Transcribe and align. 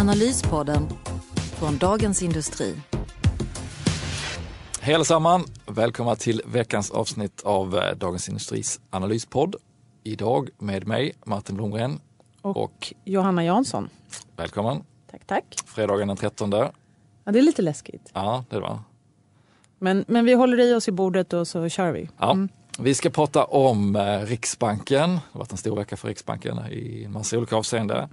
Analyspodden 0.00 0.88
från 1.58 1.78
Dagens 1.78 2.22
Industri. 2.22 2.74
Hej 4.80 4.94
allesammans! 4.94 5.46
Välkomna 5.66 6.16
till 6.16 6.42
veckans 6.46 6.90
avsnitt 6.90 7.42
av 7.44 7.76
eh, 7.76 7.96
Dagens 7.96 8.28
Industris 8.28 8.80
analyspodd. 8.90 9.56
Idag 10.04 10.48
med 10.58 10.86
mig, 10.86 11.12
Martin 11.24 11.56
Blomgren. 11.56 12.00
Och, 12.42 12.56
och 12.56 12.94
Johanna 13.04 13.44
Jansson. 13.44 13.88
Välkommen! 14.36 14.82
Tack, 15.10 15.26
tack. 15.26 15.44
Fredagen 15.66 16.08
den 16.08 16.16
13. 16.16 16.50
Ja, 16.52 16.72
det 17.24 17.38
är 17.38 17.42
lite 17.42 17.62
läskigt. 17.62 18.10
Ja, 18.14 18.44
det 18.50 18.60
var. 18.60 18.78
Men, 19.78 20.04
men 20.08 20.24
vi 20.24 20.34
håller 20.34 20.60
i 20.60 20.74
oss 20.74 20.88
i 20.88 20.92
bordet 20.92 21.32
och 21.32 21.48
så 21.48 21.68
kör 21.68 21.92
vi. 21.92 22.08
Ja. 22.18 22.32
Mm. 22.32 22.48
Vi 22.78 22.94
ska 22.94 23.10
prata 23.10 23.44
om 23.44 23.96
eh, 23.96 24.20
Riksbanken. 24.20 25.10
Det 25.10 25.20
har 25.32 25.38
varit 25.38 25.52
en 25.52 25.58
stor 25.58 25.76
vecka 25.76 25.96
för 25.96 26.08
Riksbanken 26.08 26.58
i 26.70 27.04
en 27.04 27.12
massa 27.12 27.38
olika 27.38 27.56
avseenden. 27.56 28.08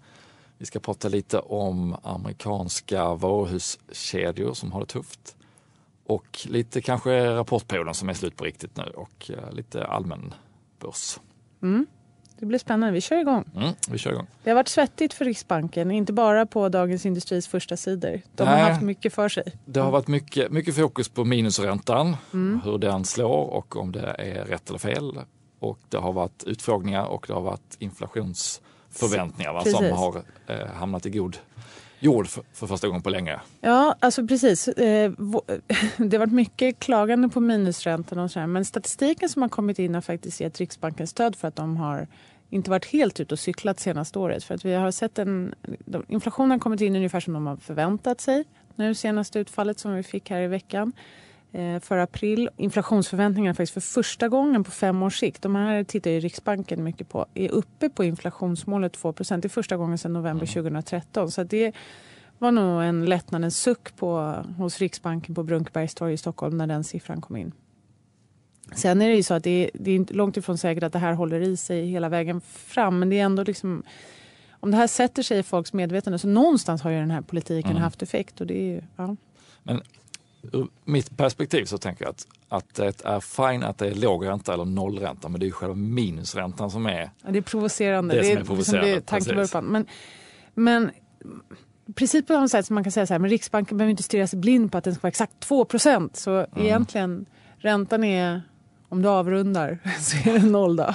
Vi 0.57 0.65
ska 0.65 0.79
prata 0.79 1.07
lite 1.07 1.39
om 1.39 1.95
amerikanska 2.03 3.13
varuhuskedjor 3.13 4.53
som 4.53 4.71
har 4.71 4.79
det 4.79 4.85
tufft. 4.85 5.35
Och 6.05 6.39
lite 6.49 6.81
kanske 6.81 7.35
rapportperioden 7.35 7.93
som 7.93 8.09
är 8.09 8.13
slut 8.13 8.35
på 8.35 8.43
riktigt 8.43 8.77
nu 8.77 8.83
och 8.83 9.31
eh, 9.31 9.51
lite 9.51 9.85
allmän 9.85 10.33
börs. 10.79 11.19
Mm. 11.61 11.85
Det 12.39 12.45
blir 12.45 12.59
spännande. 12.59 12.93
Vi 12.93 13.01
kör 13.01 13.17
igång. 13.17 13.45
Mm, 13.55 13.73
vi 13.89 13.97
kör 13.97 14.11
igång. 14.11 14.27
Det 14.43 14.49
har 14.49 14.55
varit 14.55 14.67
svettigt 14.67 15.13
för 15.13 15.25
Riksbanken, 15.25 15.91
inte 15.91 16.13
bara 16.13 16.45
på 16.45 16.69
Dagens 16.69 17.05
Industris 17.05 17.47
första 17.47 17.77
sidor. 17.77 18.21
De 18.35 18.43
Nej, 18.43 18.61
har 18.61 18.69
haft 18.69 18.81
mycket 18.81 19.13
för 19.13 19.29
sig. 19.29 19.43
Det 19.65 19.79
har 19.79 19.91
varit 19.91 20.07
mycket, 20.07 20.51
mycket 20.51 20.75
fokus 20.75 21.09
på 21.09 21.25
minusräntan, 21.25 22.17
mm. 22.33 22.61
hur 22.63 22.77
den 22.77 23.05
slår 23.05 23.47
och 23.47 23.75
om 23.75 23.91
det 23.91 24.15
är 24.17 24.45
rätt 24.45 24.69
eller 24.69 24.79
fel. 24.79 25.19
Och 25.59 25.79
det 25.89 25.97
har 25.97 26.13
varit 26.13 26.43
utfrågningar 26.43 27.05
och 27.05 27.25
det 27.27 27.33
har 27.33 27.41
varit 27.41 27.75
inflations 27.79 28.61
förväntningar 28.91 29.53
va, 29.53 29.65
som 29.65 29.91
har 29.91 30.21
eh, 30.47 30.67
hamnat 30.67 31.05
i 31.05 31.09
god 31.09 31.37
jord 31.99 32.27
för, 32.27 32.43
för, 32.53 32.67
första 32.67 32.87
gången 32.87 33.01
på 33.01 33.09
länge. 33.09 33.39
Ja, 33.61 33.95
alltså 33.99 34.27
precis. 34.27 34.67
Eh, 34.67 35.11
det 35.97 36.17
har 36.17 36.19
varit 36.19 36.33
mycket 36.33 36.79
klagande 36.79 37.29
på 37.29 37.39
minusräntan 37.39 38.19
och 38.19 38.31
så 38.31 38.39
här, 38.39 38.47
men 38.47 38.65
statistiken 38.65 39.29
som 39.29 39.41
har 39.41 39.49
kommit 39.49 39.79
in 39.79 39.95
har 39.95 40.01
faktiskt 40.01 40.39
gett 40.39 40.59
Riksbanken 40.59 41.07
stöd 41.07 41.35
för 41.35 41.47
att 41.47 41.55
de 41.55 41.77
har 41.77 42.07
inte 42.49 42.69
varit 42.69 42.85
helt 42.85 43.19
ute 43.19 43.35
och 43.35 43.39
cyklat 43.39 43.79
senaste 43.79 44.19
året. 44.19 44.43
För 44.43 44.55
att 44.55 44.65
vi 44.65 44.73
har 44.73 44.91
sett 44.91 45.19
en, 45.19 45.55
inflationen 46.07 46.51
har 46.51 46.59
kommit 46.59 46.81
in 46.81 46.95
ungefär 46.95 47.19
som 47.19 47.33
de 47.33 47.47
har 47.47 47.57
förväntat 47.57 48.21
sig 48.21 48.43
nu 48.75 48.95
senaste 48.95 49.39
utfallet 49.39 49.79
som 49.79 49.95
vi 49.95 50.03
fick 50.03 50.29
här 50.29 50.41
i 50.41 50.47
veckan. 50.47 50.91
Eh, 51.57 51.79
för 51.79 51.97
april. 51.97 52.49
Inflationsförväntningarna 52.57 53.53
faktiskt 53.53 53.73
för 53.73 53.81
första 53.81 54.29
gången 54.29 54.63
på 54.63 54.71
fem 54.71 55.03
års 55.03 55.19
sikt, 55.19 55.41
de 55.41 55.55
här 55.55 55.83
tittar 55.83 56.11
ju 56.11 56.19
Riksbanken 56.19 56.83
mycket 56.83 57.09
på, 57.09 57.25
är 57.33 57.51
uppe 57.51 57.89
på 57.89 58.03
inflationsmålet 58.03 58.93
2 58.93 59.11
Det 59.11 59.31
är 59.31 59.49
första 59.49 59.77
gången 59.77 59.97
sedan 59.97 60.13
november 60.13 60.45
2013. 60.45 61.21
Mm. 61.21 61.31
Så 61.31 61.43
det 61.43 61.71
var 62.37 62.51
nog 62.51 62.83
en 62.83 63.05
lättnadens 63.05 63.57
suck 63.57 63.95
på, 63.95 64.43
hos 64.57 64.79
Riksbanken 64.79 65.35
på 65.35 65.43
Brunkebergstorg 65.43 66.13
i 66.13 66.17
Stockholm 66.17 66.57
när 66.57 66.67
den 66.67 66.83
siffran 66.83 67.21
kom 67.21 67.37
in. 67.37 67.51
Sen 68.75 69.01
är 69.01 69.09
det 69.09 69.15
ju 69.15 69.23
så 69.23 69.33
att 69.33 69.43
det 69.43 69.65
är, 69.65 69.69
det 69.73 69.91
är 69.91 70.13
långt 70.13 70.37
ifrån 70.37 70.57
säkert 70.57 70.83
att 70.83 70.93
det 70.93 70.99
här 70.99 71.13
håller 71.13 71.41
i 71.41 71.57
sig 71.57 71.85
hela 71.85 72.09
vägen 72.09 72.41
fram. 72.41 72.99
Men 72.99 73.09
det 73.09 73.19
är 73.19 73.23
ändå 73.23 73.43
liksom, 73.43 73.83
om 74.51 74.71
det 74.71 74.77
här 74.77 74.87
sätter 74.87 75.23
sig 75.23 75.39
i 75.39 75.43
folks 75.43 75.73
medvetande 75.73 76.19
så 76.19 76.27
någonstans 76.27 76.81
har 76.81 76.91
ju 76.91 76.99
den 76.99 77.11
här 77.11 77.21
politiken 77.21 77.71
mm. 77.71 77.83
haft 77.83 78.01
effekt. 78.01 78.41
Och 78.41 78.47
det 78.47 78.57
är 78.57 78.73
ju, 78.73 78.81
ja. 78.95 79.15
Men 79.63 79.81
ur 80.53 80.67
mitt 80.85 81.17
perspektiv 81.17 81.65
så 81.65 81.77
tänker 81.77 82.05
jag 82.05 82.09
att, 82.09 82.27
att 82.49 82.75
det 82.75 83.05
är 83.05 83.19
fine 83.19 83.63
att 83.63 83.77
det 83.77 83.87
är 83.87 83.95
låg 83.95 84.25
ränta 84.25 84.53
eller 84.53 84.65
nollränta, 84.65 85.29
men 85.29 85.39
det 85.39 85.43
är 85.43 85.47
ju 85.47 85.53
själva 85.53 85.75
minusräntan 85.75 86.71
som 86.71 86.85
är 86.85 87.11
ja, 87.23 87.31
Det 87.31 87.37
är 87.37 87.41
provocerande. 87.41 88.15
Det, 88.15 88.21
det 88.21 88.31
är, 88.31 88.39
är 88.39 88.43
provocerande. 88.43 89.01
tankevurpan. 89.01 89.65
Men, 89.65 89.85
men 90.53 90.91
precis 91.95 92.25
på 92.25 92.33
samma 92.33 92.47
sätt 92.47 92.65
som 92.65 92.73
man 92.73 92.83
kan 92.83 92.91
säga 92.91 93.07
så 93.07 93.13
här, 93.13 93.19
men 93.19 93.29
Riksbanken 93.29 93.77
behöver 93.77 93.91
inte 93.91 94.03
stirra 94.03 94.27
sig 94.27 94.39
blind 94.39 94.71
på 94.71 94.77
att 94.77 94.83
den 94.83 94.95
ska 94.95 95.01
vara 95.01 95.09
exakt 95.09 95.49
2% 95.49 96.09
Så 96.13 96.31
mm. 96.31 96.65
egentligen, 96.65 97.25
räntan 97.57 98.03
är 98.03 98.41
om 98.89 99.01
du 99.01 99.09
avrundar 99.09 99.77
så 99.99 100.29
är 100.29 100.39
det 100.39 100.45
noll 100.45 100.75
då. 100.75 100.93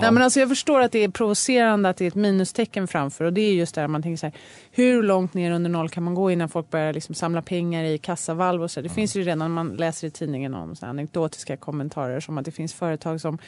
Nej, 0.00 0.12
men 0.12 0.18
alltså 0.18 0.40
jag 0.40 0.48
förstår 0.48 0.80
att 0.80 0.92
det 0.92 1.04
är 1.04 1.08
provocerande 1.08 1.88
att 1.88 1.96
det 1.96 2.04
är 2.04 2.08
ett 2.08 2.14
minustecken 2.14 2.88
framför 2.88 3.24
och 3.24 3.32
det 3.32 3.40
är 3.40 3.52
just 3.52 3.74
där 3.74 3.88
man 3.88 4.02
tänker 4.02 4.16
så 4.16 4.26
här, 4.26 4.34
hur 4.70 5.02
långt 5.02 5.34
ner 5.34 5.52
under 5.52 5.70
noll 5.70 5.88
kan 5.88 6.02
man 6.02 6.14
gå 6.14 6.30
innan 6.30 6.48
folk 6.48 6.70
börjar 6.70 6.92
liksom 6.92 7.14
samla 7.14 7.42
pengar 7.42 7.84
i 7.84 7.98
kassavalv 7.98 8.62
och 8.62 8.70
så. 8.70 8.80
Det 8.80 8.86
mm. 8.86 8.94
finns 8.94 9.16
ju 9.16 9.22
redan, 9.22 9.50
man 9.50 9.68
läser 9.68 10.08
i 10.08 10.10
tidningen 10.10 10.54
om 10.54 10.76
så 10.76 10.86
anekdotiska 10.86 11.56
kommentarer 11.56 12.20
som 12.20 12.38
att 12.38 12.44
det 12.44 12.52
finns 12.52 12.74
företag 12.74 13.20
som 13.20 13.38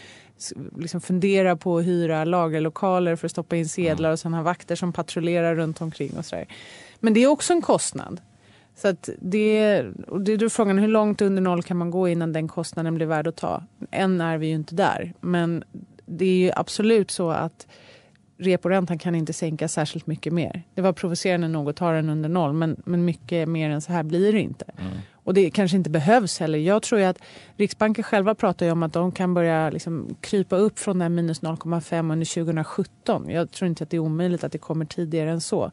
liksom 0.76 1.00
funderar 1.00 1.56
på 1.56 1.78
att 1.78 1.84
hyra 1.84 2.24
lagerlokaler 2.24 3.16
för 3.16 3.26
att 3.26 3.32
stoppa 3.32 3.56
in 3.56 3.68
sedlar 3.68 4.08
mm. 4.08 4.12
och 4.12 4.18
sen 4.18 4.34
har 4.34 4.42
vakter 4.42 4.76
som 4.76 4.92
patrullerar 4.92 5.54
runt 5.54 5.80
omkring 5.80 6.16
och 6.18 6.24
så 6.24 6.36
där. 6.36 6.46
Men 7.00 7.14
det 7.14 7.22
är 7.22 7.26
också 7.26 7.52
en 7.52 7.62
kostnad. 7.62 8.20
Så 8.74 8.88
att 8.88 9.08
det, 9.18 9.84
och 10.08 10.20
det 10.20 10.32
är 10.32 10.36
då 10.36 10.50
frågan 10.50 10.78
hur 10.78 10.88
långt 10.88 11.22
under 11.22 11.42
noll 11.42 11.62
kan 11.62 11.76
man 11.76 11.90
gå 11.90 12.08
innan 12.08 12.32
den 12.32 12.48
kostnaden 12.48 12.94
blir 12.94 13.06
värd 13.06 13.26
att 13.26 13.36
ta. 13.36 13.62
Än 13.90 14.20
är 14.20 14.38
vi 14.38 14.46
ju 14.46 14.54
inte 14.54 14.74
där. 14.74 15.12
Men 15.20 15.64
det 16.06 16.24
är 16.24 16.36
ju 16.36 16.50
absolut 16.56 17.10
så 17.10 17.30
att 17.30 17.66
reporäntan 18.38 18.98
kan 18.98 19.14
inte 19.14 19.32
sänkas 19.32 19.72
särskilt 19.72 20.06
mycket 20.06 20.32
mer. 20.32 20.62
Det 20.74 20.82
var 20.82 20.92
provocerande 20.92 21.48
nog 21.48 21.70
att 21.70 21.76
ta 21.76 21.92
den 21.92 22.08
under 22.08 22.28
noll 22.28 22.52
men, 22.52 22.82
men 22.84 23.04
mycket 23.04 23.48
mer 23.48 23.70
än 23.70 23.80
så 23.80 23.92
här 23.92 24.02
blir 24.02 24.32
det 24.32 24.40
inte. 24.40 24.64
Mm. 24.78 24.92
Och 25.24 25.34
det 25.34 25.50
kanske 25.50 25.76
inte 25.76 25.90
behövs 25.90 26.40
heller. 26.40 26.58
Jag 26.58 26.82
tror 26.82 27.00
ju 27.00 27.06
att 27.06 27.18
Riksbanken 27.56 28.04
själva 28.04 28.34
pratar 28.34 28.72
om 28.72 28.82
att 28.82 28.92
de 28.92 29.12
kan 29.12 29.34
börja 29.34 29.70
liksom 29.70 30.16
krypa 30.20 30.56
upp 30.56 30.78
från 30.78 30.98
den 30.98 31.14
minus 31.14 31.42
0,5 31.42 32.12
under 32.12 32.34
2017. 32.34 33.30
Jag 33.30 33.50
tror 33.50 33.68
inte 33.68 33.84
att 33.84 33.90
det 33.90 33.96
är 33.96 34.00
omöjligt 34.00 34.44
att 34.44 34.52
det 34.52 34.58
kommer 34.58 34.84
tidigare 34.84 35.30
än 35.30 35.40
så 35.40 35.70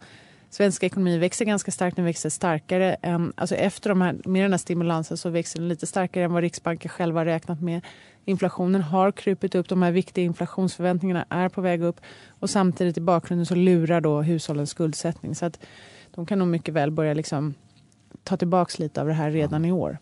svensk 0.50 0.84
ekonomi 0.84 1.18
växer 1.18 1.46
ganska 1.46 1.72
starkt. 1.72 1.96
Den 1.96 2.06
växer 2.06 2.30
starkare 2.30 2.94
än, 2.94 3.34
alltså 3.36 3.56
efter 3.56 3.90
de 3.90 4.02
här, 4.02 4.16
med 4.26 4.44
den 4.44 4.52
här 4.52 4.58
stimulansen 4.58 5.18
så 5.18 5.30
växer 5.30 5.60
den 5.60 5.70
lite 5.70 5.88
starkare 5.88 6.24
än 6.24 6.34
vad 6.34 6.42
Riksbanken 6.42 6.90
själva 6.90 7.26
räknat 7.26 7.62
med. 7.62 7.82
Inflationen 8.26 8.82
har 8.82 9.12
krupit 9.12 9.56
upp, 9.56 9.70
de 9.70 9.82
här 9.82 9.92
viktiga 9.92 10.26
inflationsförväntningarna 10.26 11.26
är 11.30 11.50
på 11.50 11.62
väg 11.62 11.82
upp 11.84 12.02
och 12.40 12.50
samtidigt 12.50 12.98
i 12.98 13.02
bakgrunden 13.02 13.46
så 13.46 13.56
lurar 13.56 14.02
då 14.02 14.22
hushållens 14.22 14.70
skuldsättning. 14.70 15.36
Så 15.36 15.46
att 15.46 15.60
de 16.12 16.26
kan 16.26 16.40
nog 16.40 16.48
mycket 16.48 16.74
väl 16.74 16.92
börja 16.92 17.14
liksom 17.14 17.54
ta 18.24 18.38
tillbaks 18.38 18.80
lite 18.80 19.02
av 19.02 19.08
det 19.08 19.14
här 19.14 19.32
redan 19.32 19.66
i 19.66 19.72
år. 19.72 19.98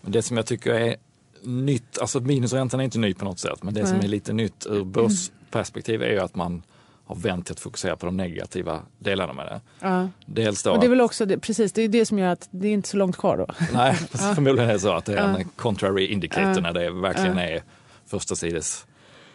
Men 0.00 0.12
det 0.12 0.22
som 0.22 0.36
jag 0.36 0.46
tycker 0.46 0.74
är 0.74 0.96
nytt, 1.42 1.98
alltså 1.98 2.20
minusräntan 2.20 2.80
är 2.80 2.84
inte 2.84 2.98
ny 2.98 3.14
på 3.14 3.24
något 3.24 3.38
sätt, 3.38 3.62
men 3.62 3.74
det 3.74 3.80
Nej. 3.82 3.90
som 3.90 4.00
är 4.00 4.08
lite 4.08 4.32
nytt 4.32 4.66
ur 4.66 4.84
börsperspektiv 4.84 6.02
är 6.02 6.10
ju 6.10 6.18
att 6.18 6.34
man 6.34 6.62
har 7.08 7.16
vänt 7.16 7.46
till 7.46 7.52
att 7.52 7.60
fokusera 7.60 7.96
på 7.96 8.06
de 8.06 8.16
negativa 8.16 8.80
delarna 8.98 9.32
med 9.32 9.46
det. 9.46 9.60
Ja. 9.80 10.08
Dels 10.26 10.62
då 10.62 10.72
och 10.72 10.80
det 10.80 10.86
är 10.86 10.90
väl 10.90 11.00
också 11.00 11.26
det, 11.26 11.38
precis, 11.38 11.72
det 11.72 11.82
är 11.82 11.88
det 11.88 12.06
som 12.06 12.18
gör 12.18 12.28
att 12.28 12.48
det 12.50 12.68
är 12.68 12.72
inte 12.72 12.88
så 12.88 12.96
långt 12.96 13.16
kvar 13.16 13.36
då. 13.36 13.46
Nej, 13.72 13.96
ja. 14.12 14.18
förmodligen 14.34 14.68
är 14.68 14.72
det 14.72 14.80
så 14.80 14.92
att 14.92 15.04
det 15.04 15.18
är 15.18 15.28
en 15.28 15.48
contrary 15.56 16.06
indicator 16.06 16.60
när 16.60 16.72
det 16.72 16.90
verkligen 16.90 17.38
är 17.38 17.62
första 18.06 18.36
sides 18.36 18.86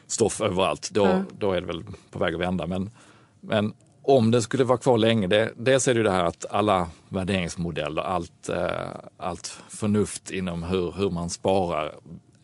stoff 0.07 0.41
överallt. 0.41 0.89
Då, 0.93 1.23
då 1.37 1.51
är 1.51 1.61
det 1.61 1.67
väl 1.67 1.83
på 2.11 2.19
väg 2.19 2.33
att 2.33 2.41
vända. 2.41 2.67
Men, 2.67 2.89
men 3.41 3.73
om 4.01 4.31
det 4.31 4.41
skulle 4.41 4.63
vara 4.63 4.77
kvar 4.77 4.97
länge, 4.97 5.27
det, 5.27 5.53
dels 5.57 5.87
är 5.87 5.93
det 5.93 5.97
ju 5.97 6.03
det 6.03 6.11
här 6.11 6.23
att 6.23 6.45
alla 6.49 6.87
värderingsmodeller, 7.09 8.01
allt, 8.01 8.49
eh, 8.49 8.71
allt 9.17 9.47
förnuft 9.69 10.31
inom 10.31 10.63
hur, 10.63 10.91
hur 10.91 11.09
man 11.09 11.29
sparar 11.29 11.93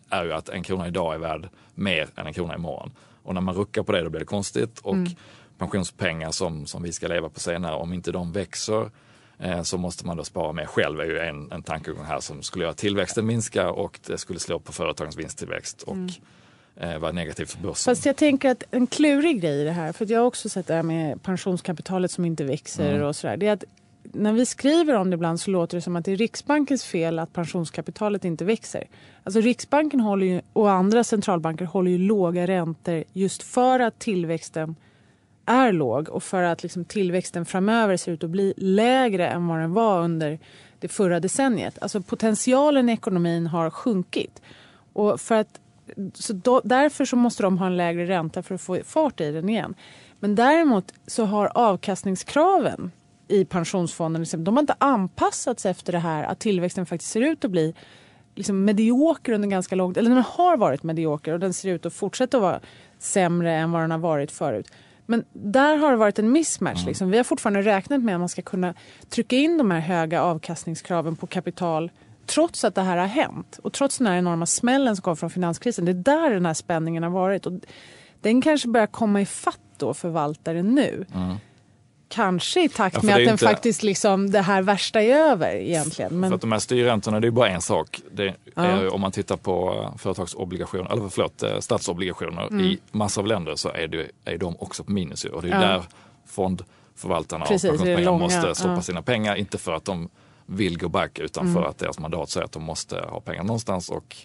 är 0.10 0.24
ju 0.24 0.34
att 0.34 0.50
en 0.50 0.64
krona 0.64 0.88
idag 0.88 1.14
är 1.14 1.18
värd 1.18 1.50
mer 1.76 2.10
än 2.16 2.28
en 2.28 2.34
krona 2.34 2.56
imorgon. 2.56 2.92
Och 3.30 3.36
när 3.36 3.42
man 3.42 3.56
ruckar 3.56 3.84
på 3.84 3.92
det 3.92 4.02
då 4.02 4.10
blir 4.10 4.20
det 4.20 4.26
konstigt. 4.26 4.80
Och 4.80 4.94
mm. 4.94 5.12
pensionspengar 5.58 6.32
som, 6.32 6.66
som 6.66 6.84
vi 6.84 6.92
ska 6.92 7.08
leva 7.08 7.30
på 7.30 7.40
senare, 7.40 7.76
om 7.76 7.94
inte 7.94 8.12
de 8.12 8.32
växer 8.32 8.92
eh, 9.40 9.62
så 9.62 9.78
måste 9.78 10.08
man 10.08 10.18
då 10.18 10.24
spara 10.24 10.54
mer 10.54 10.66
själv 10.66 11.00
är 11.00 11.06
ju 11.06 11.20
en, 11.20 11.52
en 11.52 11.64
tankegång 11.64 12.06
här 12.06 12.20
som 12.20 12.44
skulle 12.44 12.64
göra 12.64 12.74
tillväxten 12.74 13.26
minska 13.26 13.72
och 13.72 14.00
det 14.08 14.18
skulle 14.18 14.40
slå 14.40 14.60
på 14.60 14.72
företagens 14.72 15.18
vinsttillväxt 15.18 15.82
och 15.82 15.96
mm. 15.96 16.10
eh, 16.76 16.98
vara 16.98 17.12
negativt 17.12 17.52
för 17.52 17.60
börsen. 17.60 17.92
Fast 17.92 18.06
jag 18.06 18.16
tänker 18.16 18.50
att 18.50 18.64
en 18.72 18.88
klurig 18.88 19.42
grej 19.42 19.62
i 19.62 19.64
det 19.64 19.72
här, 19.72 19.94
för 19.94 20.12
jag 20.12 20.20
har 20.20 20.26
också 20.26 20.50
sett 20.50 20.68
det 20.68 20.74
här 20.74 20.84
med 20.84 21.24
pensionskapitalet 21.24 22.12
som 22.12 22.26
inte 22.26 22.44
växer 22.44 22.94
mm. 22.94 23.08
och 23.08 23.16
sådär. 23.16 23.38
Det 23.38 23.48
är 23.48 23.54
att 23.54 23.64
när 24.04 24.34
vi 24.34 24.46
skriver 24.46 24.96
om 24.96 25.10
det 25.10 25.14
ibland 25.14 25.40
så 25.40 25.52
låter 25.52 25.78
det 25.78 25.82
som 25.82 25.96
att 25.96 26.06
det 26.06 26.12
är 26.12 26.18
Riksbankens 26.18 26.84
fel 26.84 27.20
att 27.20 27.34
pensionskapitalet 27.34 28.26
inte 28.26 28.46
växer. 28.46 28.88
Alltså 29.24 29.42
Riksbanken 29.42 30.00
håller 30.00 30.26
ju, 30.26 30.42
och 30.54 30.72
andra 30.72 31.04
centralbanker 31.04 31.66
håller 31.66 31.92
ju 31.92 31.98
låga 31.98 32.48
räntor 32.48 33.04
just 33.14 33.44
för 33.44 33.80
att 33.80 34.00
tillväxten 34.00 34.76
är 35.46 35.72
låg 35.72 36.10
och 36.10 36.24
för 36.24 36.44
att 36.44 36.64
liksom 36.64 36.86
tillväxten 36.86 37.46
framöver 37.46 37.98
ser 37.98 38.12
ut 38.12 38.24
att 38.24 38.30
bli 38.30 38.54
lägre 38.58 39.28
än 39.28 39.48
vad 39.48 39.60
den 39.60 39.74
var 39.74 40.02
under 40.02 40.40
det 40.80 40.88
förra 40.88 41.20
decenniet. 41.20 41.78
Alltså 41.82 42.02
potentialen 42.02 42.90
i 42.90 42.94
ekonomin 42.94 43.48
har 43.48 43.70
sjunkit. 43.70 44.42
Och 44.94 45.22
för 45.22 45.36
att, 45.36 45.60
så 46.14 46.34
då, 46.34 46.62
därför 46.64 47.06
så 47.06 47.16
måste 47.16 47.44
de 47.44 47.58
ha 47.58 47.66
en 47.66 47.78
lägre 47.78 48.06
ränta 48.08 48.44
för 48.44 48.56
att 48.56 48.62
få 48.62 48.80
fart 48.86 49.22
i 49.22 49.32
den 49.32 49.50
igen. 49.50 49.76
Men 50.20 50.36
däremot 50.36 50.94
så 51.08 51.26
har 51.26 51.52
avkastningskraven 51.56 52.92
i 53.30 53.46
pensionsfonden 53.46 54.22
liksom, 54.22 54.44
de 54.44 54.56
har 54.56 54.62
inte 54.62 54.76
anpassats 54.78 55.66
efter 55.66 55.92
det 55.92 56.00
här 56.00 56.24
att 56.24 56.40
tillväxten 56.40 56.86
faktiskt 56.86 57.12
ser 57.12 57.22
ut 57.22 57.46
att 57.46 57.52
bli 57.52 57.74
liksom 58.36 58.66
medioker 58.66 59.34
under 59.34 59.48
ganska 59.48 59.76
lång 59.76 59.94
tid. 59.94 59.98
Eller 59.98 60.16
den 60.16 60.24
har 60.28 60.58
varit 60.58 60.84
medioker 60.84 61.34
och 61.34 61.40
den 61.40 61.54
ser 61.54 61.70
ut 61.70 61.86
att 61.86 61.94
fortsätta 61.94 62.38
att 62.38 62.44
vara 62.44 62.60
sämre 63.00 63.54
än 63.54 63.72
vad 63.72 63.82
den 63.82 63.92
har 63.92 63.98
varit 63.98 64.32
förut. 64.32 64.72
Men 65.06 65.24
där 65.34 65.78
har 65.78 65.92
det 65.92 65.98
varit 65.98 66.20
en 66.20 66.32
mismatch. 66.32 66.80
Mm. 66.80 66.88
Liksom. 66.88 67.10
Vi 67.10 67.18
har 67.18 67.24
fortfarande 67.24 67.62
räknat 67.62 68.04
med 68.04 68.16
att 68.16 68.20
man 68.20 68.30
ska 68.30 68.42
kunna 68.42 68.74
trycka 69.10 69.36
in 69.36 69.58
de 69.58 69.72
här 69.72 69.80
höga 69.80 70.22
avkastningskraven 70.22 71.16
på 71.16 71.28
kapital 71.28 71.92
trots 72.26 72.64
att 72.64 72.76
det 72.76 72.82
här 72.82 72.98
har 72.98 73.08
hänt. 73.08 73.60
Och 73.64 73.74
trots 73.74 73.98
den 73.98 74.08
här 74.08 74.18
enorma 74.18 74.46
smällen 74.46 74.96
som 74.96 75.04
kom 75.04 75.18
från 75.18 75.30
finanskrisen. 75.30 75.86
Det 75.86 75.92
är 75.92 75.94
där 75.94 76.30
den 76.30 76.46
här 76.46 76.54
spänningen 76.54 77.04
har 77.04 77.10
varit. 77.10 77.46
Och 77.46 77.54
den 78.22 78.42
kanske 78.42 78.68
börjar 78.68 78.88
komma 78.88 79.22
i 79.22 79.26
fatt 79.26 79.60
då 79.78 79.94
förvaltaren 79.94 80.76
nu. 80.76 81.06
Mm. 81.16 81.36
Kanske 82.20 82.64
i 82.64 82.70
takt 82.70 82.96
ja, 82.96 83.04
med 83.04 83.16
att 83.16 83.20
den 83.20 83.30
inte... 83.30 83.46
faktiskt 83.46 83.84
liksom, 83.84 84.32
det 84.32 84.42
här 84.42 84.62
värsta 84.62 85.02
är 85.02 85.16
över 85.16 85.56
egentligen. 85.56 86.20
Men... 86.20 86.30
För 86.30 86.36
att 86.36 86.42
de 86.42 86.52
här 86.52 86.60
styrräntorna, 86.60 87.20
det 87.20 87.28
är 87.28 87.32
bara 87.32 87.50
en 87.50 87.62
sak. 87.62 88.02
Det 88.12 88.28
är 88.56 88.84
ja. 88.84 88.90
om 88.90 89.02
man 89.02 89.12
tittar 89.12 89.38
på 89.38 89.88
företagsobligationer, 89.98 90.92
eller 90.92 91.10
förlåt, 91.10 91.44
eh, 91.44 91.60
statsobligationer 91.60 92.48
mm. 92.48 92.66
i 92.66 92.80
massor 92.92 93.22
av 93.22 93.28
länder 93.28 93.56
så 93.56 93.70
är, 93.70 93.88
det, 93.88 94.12
är 94.26 94.38
de 94.38 94.56
också 94.60 94.84
på 94.84 94.92
minus. 94.92 95.26
Och 95.26 95.42
det 95.42 95.48
är 95.48 95.52
ja. 95.52 95.60
där 95.60 95.84
fondförvaltarna 96.26 97.46
Precis, 97.46 97.70
och 97.70 97.78
pensionspengar 97.78 98.20
måste 98.20 98.56
stoppa 98.56 98.82
sina 98.82 99.02
pengar. 99.02 99.36
Inte 99.36 99.58
för 99.58 99.74
att 99.74 99.86
de 99.86 100.10
vill 100.46 100.78
gå 100.78 100.90
back 100.90 101.20
utan 101.20 101.44
mm. 101.44 101.56
för 101.56 101.70
att 101.70 101.78
deras 101.78 102.00
mandat 102.00 102.30
säger 102.30 102.46
att 102.46 102.52
de 102.52 102.64
måste 102.64 102.96
ha 102.96 103.20
pengar 103.20 103.44
någonstans. 103.44 103.90
Och 103.90 104.16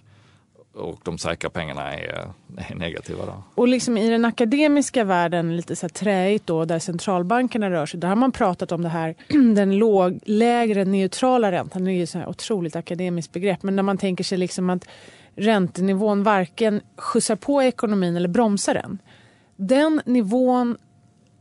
och 0.75 1.00
de 1.03 1.19
säkra 1.19 1.50
pengarna 1.50 1.94
är, 1.94 2.29
är 2.56 2.75
negativa. 2.75 3.26
Då. 3.26 3.43
Och 3.55 3.69
liksom 3.69 3.97
i 3.97 4.11
den 4.11 4.25
akademiska 4.25 5.05
världen, 5.05 5.56
lite 5.56 5.76
så 5.76 5.87
här 5.87 5.88
träigt 5.88 6.47
då, 6.47 6.65
där 6.65 6.79
centralbankerna 6.79 7.71
rör 7.71 7.87
sig, 7.87 8.00
där 8.00 8.09
har 8.09 8.17
man 8.17 8.32
pratat 8.32 8.73
om 8.73 8.82
det 8.82 8.88
här, 8.88 9.15
den 9.55 9.79
låg, 9.79 10.21
lägre 10.25 10.85
neutrala 10.85 11.53
räntan. 11.53 11.85
Det 11.85 11.93
är 11.93 11.94
ju 11.94 12.03
ett 12.03 12.29
otroligt 12.29 12.76
akademiskt 12.76 13.32
begrepp, 13.32 13.62
men 13.62 13.76
när 13.76 13.82
man 13.82 13.99
tänker 13.99 14.25
sig 14.25 14.38
liksom 14.38 14.71
att 14.71 14.88
räntenivån 15.37 16.23
varken 16.23 16.81
skjutsar 16.97 17.37
på 17.37 17.62
ekonomin 17.62 18.17
eller 18.17 18.29
bromsar 18.29 18.75
den. 18.75 18.99
Den 19.56 20.03
nivån 20.05 20.77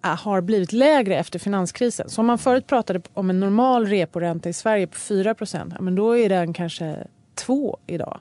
äh, 0.06 0.20
har 0.20 0.42
blivit 0.42 0.74
lägre 0.74 1.18
efter 1.18 1.40
finanskrisen. 1.40 2.10
Så 2.10 2.22
om 2.22 2.28
man 2.28 2.38
förut 2.38 2.68
pratade 2.68 3.02
om 3.14 3.30
en 3.30 3.40
normal 3.40 3.86
reporänta 3.86 4.50
i 4.50 4.54
Sverige 4.54 4.88
på 4.88 4.98
4 4.98 5.36
men 5.80 5.96
då 5.96 6.18
är 6.18 6.30
den 6.30 6.54
kanske 6.54 7.08
2 7.36 7.78
idag 7.88 8.20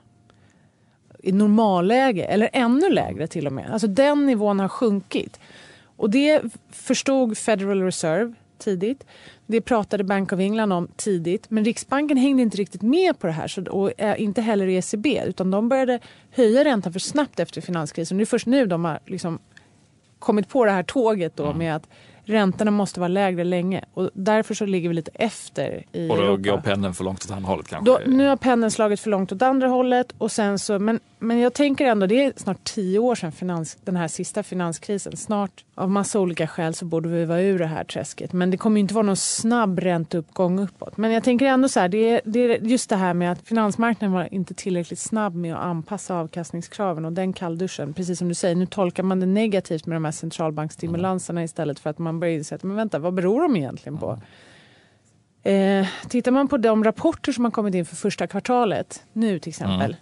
i 1.23 1.31
normalläge 1.31 2.23
eller 2.23 2.49
ännu 2.53 2.89
lägre 2.89 3.27
till 3.27 3.47
och 3.47 3.53
med. 3.53 3.71
Alltså 3.71 3.87
den 3.87 4.25
nivån 4.25 4.59
har 4.59 4.67
sjunkit. 4.67 5.39
Och 5.95 6.09
det 6.09 6.41
förstod 6.71 7.37
Federal 7.37 7.81
Reserve 7.81 8.33
tidigt. 8.57 9.03
Det 9.45 9.61
pratade 9.61 10.03
Bank 10.03 10.33
of 10.33 10.39
England 10.39 10.73
om 10.73 10.87
tidigt. 10.95 11.49
Men 11.49 11.65
Riksbanken 11.65 12.17
hängde 12.17 12.41
inte 12.41 12.57
riktigt 12.57 12.81
med 12.81 13.19
på 13.19 13.27
det 13.27 13.33
här. 13.33 13.47
Så, 13.47 13.63
och 13.63 13.91
inte 14.17 14.41
heller 14.41 14.67
ECB. 14.67 15.21
Utan 15.25 15.51
de 15.51 15.69
började 15.69 15.99
höja 16.31 16.65
räntan 16.65 16.93
för 16.93 16.99
snabbt 16.99 17.39
efter 17.39 17.61
finanskrisen. 17.61 18.17
Det 18.17 18.23
är 18.23 18.25
först 18.25 18.47
nu 18.47 18.65
de 18.65 18.85
har 18.85 18.99
liksom 19.05 19.39
kommit 20.19 20.49
på 20.49 20.65
det 20.65 20.71
här 20.71 20.83
tåget 20.83 21.35
då 21.35 21.45
mm. 21.45 21.57
med 21.57 21.75
att 21.75 21.87
räntorna 22.25 22.71
måste 22.71 22.99
vara 22.99 23.07
lägre 23.07 23.43
länge 23.43 23.85
och 23.93 24.09
därför 24.13 24.53
så 24.53 24.65
ligger 24.65 24.89
vi 24.89 24.95
lite 24.95 25.11
efter 25.13 25.83
i 25.91 26.09
Och 26.09 26.17
då 26.17 26.23
Europa. 26.23 26.49
går 26.49 26.57
pendeln 26.57 26.93
för 26.93 27.03
långt 27.03 27.25
åt 27.25 27.31
andra 27.31 27.47
hållet 27.49 27.67
kanske? 27.67 27.91
Då, 27.91 27.99
nu 28.07 28.27
har 28.27 28.35
pendeln 28.35 28.71
slagit 28.71 28.99
för 28.99 29.09
långt 29.09 29.31
åt 29.31 29.41
andra 29.41 29.67
hållet 29.67 30.13
och 30.17 30.31
sen 30.31 30.59
så, 30.59 30.79
men, 30.79 30.99
men 31.19 31.39
jag 31.39 31.53
tänker 31.53 31.85
ändå, 31.85 32.07
det 32.07 32.23
är 32.23 32.33
snart 32.35 32.63
tio 32.63 32.99
år 32.99 33.15
sedan 33.15 33.31
finans, 33.31 33.77
den 33.83 33.95
här 33.95 34.07
sista 34.07 34.43
finanskrisen. 34.43 35.17
Snart 35.17 35.63
av 35.75 35.89
massa 35.89 36.19
olika 36.19 36.47
skäl 36.47 36.73
så 36.73 36.85
borde 36.85 37.09
vi 37.09 37.25
vara 37.25 37.41
ur 37.41 37.59
det 37.59 37.65
här 37.65 37.83
träsket. 37.83 38.33
Men 38.33 38.51
det 38.51 38.57
kommer 38.57 38.79
inte 38.79 38.93
vara 38.93 39.05
någon 39.05 39.15
snabb 39.15 39.79
ränteuppgång 39.79 40.59
uppåt. 40.59 40.97
Men 40.97 41.11
jag 41.11 41.23
tänker 41.23 41.45
ändå 41.45 41.69
så 41.69 41.79
här, 41.79 41.87
det 41.87 42.09
är, 42.09 42.21
det 42.25 42.39
är 42.39 42.59
just 42.61 42.89
det 42.89 42.95
här 42.95 43.13
med 43.13 43.31
att 43.31 43.47
finansmarknaden 43.47 44.13
var 44.13 44.33
inte 44.33 44.53
tillräckligt 44.53 44.99
snabb 44.99 45.35
med 45.35 45.55
att 45.55 45.63
anpassa 45.63 46.15
avkastningskraven 46.15 47.05
och 47.05 47.13
den 47.13 47.33
kallduschen, 47.33 47.93
precis 47.93 48.19
som 48.19 48.29
du 48.29 48.33
säger, 48.35 48.55
nu 48.55 48.65
tolkar 48.65 49.03
man 49.03 49.19
det 49.19 49.25
negativt 49.25 49.85
med 49.85 49.95
de 49.95 50.05
här 50.05 50.11
centralbankstimulanserna 50.11 51.43
istället 51.43 51.79
för 51.79 51.89
att 51.89 51.99
man 51.99 52.12
börjar 52.19 52.33
inse 52.33 52.55
att 52.55 52.63
men 52.63 52.75
vänta, 52.75 52.99
vad 52.99 53.13
beror 53.13 53.41
de 53.41 53.55
egentligen 53.55 53.97
på? 53.97 54.19
Eh, 55.49 55.87
tittar 56.09 56.31
man 56.31 56.47
på 56.47 56.57
de 56.57 56.83
rapporter 56.83 57.31
som 57.31 57.43
har 57.43 57.51
kommit 57.51 57.75
in 57.75 57.85
för 57.85 57.95
första 57.95 58.27
kvartalet 58.27 59.03
nu 59.13 59.39
till 59.39 59.49
exempel 59.49 59.91
mm 59.91 59.95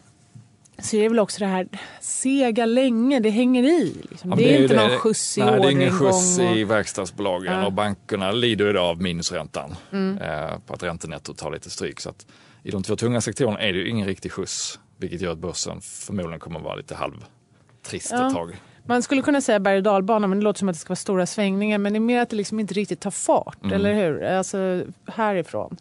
så 0.81 0.97
är 0.97 1.01
det 1.01 1.09
väl 1.09 1.19
också 1.19 1.39
det 1.39 1.45
här 1.45 1.67
sega 1.99 2.65
länge, 2.65 3.19
det 3.19 3.29
hänger 3.29 3.63
i. 3.63 3.95
Liksom. 4.09 4.29
Ja, 4.29 4.35
det, 4.35 4.43
är 4.43 4.47
det 4.47 4.57
är 4.57 4.61
inte 4.61 4.75
det. 4.75 4.87
någon 4.87 4.97
skjuts 4.97 5.37
i 5.37 5.41
Nej, 5.41 5.59
det 5.61 5.67
är 5.67 5.71
ingen 5.71 5.91
skjuts 5.91 6.39
i 6.39 6.63
verkstadsbolagen 6.63 7.53
ja. 7.53 7.65
och 7.65 7.73
bankerna 7.73 8.31
lider 8.31 8.69
idag 8.69 8.85
av 8.85 9.01
minusräntan. 9.01 9.75
Mm. 9.91 10.17
Eh, 10.17 10.59
på 10.65 10.73
att 10.73 10.83
räntenettot 10.83 11.37
tar 11.37 11.51
lite 11.51 11.69
stryk. 11.69 11.99
Så 11.99 12.09
att 12.09 12.25
I 12.63 12.71
de 12.71 12.83
två 12.83 12.95
tunga 12.95 13.21
sektorerna 13.21 13.59
är 13.59 13.73
det 13.73 13.79
ju 13.79 13.89
ingen 13.89 14.07
riktig 14.07 14.31
skjuts. 14.31 14.79
Vilket 14.97 15.21
gör 15.21 15.31
att 15.31 15.37
börsen 15.37 15.81
förmodligen 15.81 16.39
kommer 16.39 16.59
att 16.59 16.65
vara 16.65 16.75
lite 16.75 16.95
halvtrist 16.95 18.11
ja. 18.11 18.27
ett 18.27 18.33
tag. 18.33 18.55
Man 18.85 19.03
skulle 19.03 19.21
kunna 19.21 19.41
säga 19.41 19.59
berg 19.59 19.77
och 19.77 19.83
dalbana 19.83 20.27
men 20.27 20.39
det 20.39 20.43
låter 20.43 20.59
som 20.59 20.69
att 20.69 20.75
det 20.75 20.79
ska 20.79 20.89
vara 20.89 20.95
stora 20.95 21.25
svängningar. 21.25 21.77
Men 21.77 21.93
det 21.93 21.97
är 21.97 21.99
mer 21.99 22.21
att 22.21 22.29
det 22.29 22.35
liksom 22.35 22.59
inte 22.59 22.73
riktigt 22.73 22.99
tar 22.99 23.11
fart, 23.11 23.63
mm. 23.63 23.75
eller 23.75 23.93
hur? 23.93 24.23
Alltså 24.23 24.83
härifrån. 25.05 25.77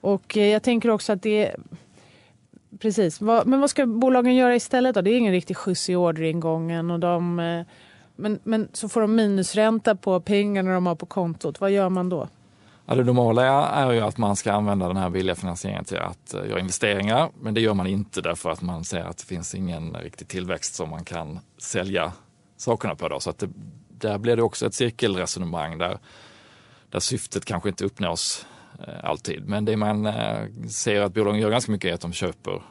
Och 0.00 0.36
eh, 0.36 0.46
jag 0.46 0.62
tänker 0.62 0.88
också 0.88 1.12
att 1.12 1.22
det 1.22 1.54
precis. 2.78 3.20
Men 3.20 3.60
vad 3.60 3.70
ska 3.70 3.86
bolagen 3.86 4.34
göra 4.34 4.54
istället 4.54 4.94
då? 4.94 5.00
Det 5.00 5.10
är 5.10 5.18
ingen 5.18 5.32
riktig 5.32 5.56
skjuts 5.56 5.90
i 5.90 5.94
orderingången 5.94 6.90
och 6.90 7.00
de, 7.00 7.40
eh, 7.40 7.62
men, 8.16 8.38
men 8.42 8.68
så 8.72 8.88
får 8.88 9.00
de 9.00 9.14
minusränta 9.14 9.94
på 9.94 10.20
pengarna 10.20 10.74
de 10.74 10.86
har 10.86 10.94
på 10.94 11.06
kontot. 11.06 11.60
Vad 11.60 11.70
gör 11.70 11.88
man 11.88 12.08
då? 12.08 12.28
Ja, 12.92 12.96
det 12.96 13.04
normala 13.04 13.68
är 13.68 13.92
ju 13.92 14.00
att 14.00 14.18
man 14.18 14.36
ska 14.36 14.52
använda 14.52 14.88
den 14.88 14.96
här 14.96 15.10
billiga 15.10 15.34
finansieringen 15.34 15.84
till 15.84 15.98
att 15.98 16.34
eh, 16.34 16.48
göra 16.48 16.60
investeringar. 16.60 17.30
Men 17.40 17.54
det 17.54 17.60
gör 17.60 17.74
man 17.74 17.86
inte 17.86 18.20
därför 18.20 18.50
att 18.50 18.62
man 18.62 18.84
ser 18.84 19.04
att 19.04 19.18
det 19.18 19.24
finns 19.24 19.54
ingen 19.54 19.94
riktig 19.94 20.28
tillväxt 20.28 20.74
som 20.74 20.90
man 20.90 21.04
kan 21.04 21.38
sälja 21.58 22.12
sakerna 22.56 22.94
på. 22.94 23.08
Då. 23.08 23.20
Så 23.20 23.30
att 23.30 23.38
det, 23.38 23.48
där 23.88 24.18
blir 24.18 24.36
det 24.36 24.42
också 24.42 24.66
ett 24.66 24.74
cirkelresonemang 24.74 25.78
där, 25.78 25.98
där 26.90 27.00
syftet 27.00 27.44
kanske 27.44 27.68
inte 27.68 27.84
uppnås 27.84 28.46
Eh, 28.86 28.94
alltid. 29.02 29.48
Men 29.48 29.64
det 29.64 29.76
man 29.76 30.06
eh, 30.06 30.38
ser 30.68 31.00
att 31.00 31.14
bolagen 31.14 31.40
gör 31.40 31.50
ganska 31.50 31.72
mycket 31.72 31.90
är 31.90 31.94
att 31.94 32.00
de 32.00 32.12
köper, 32.12 32.62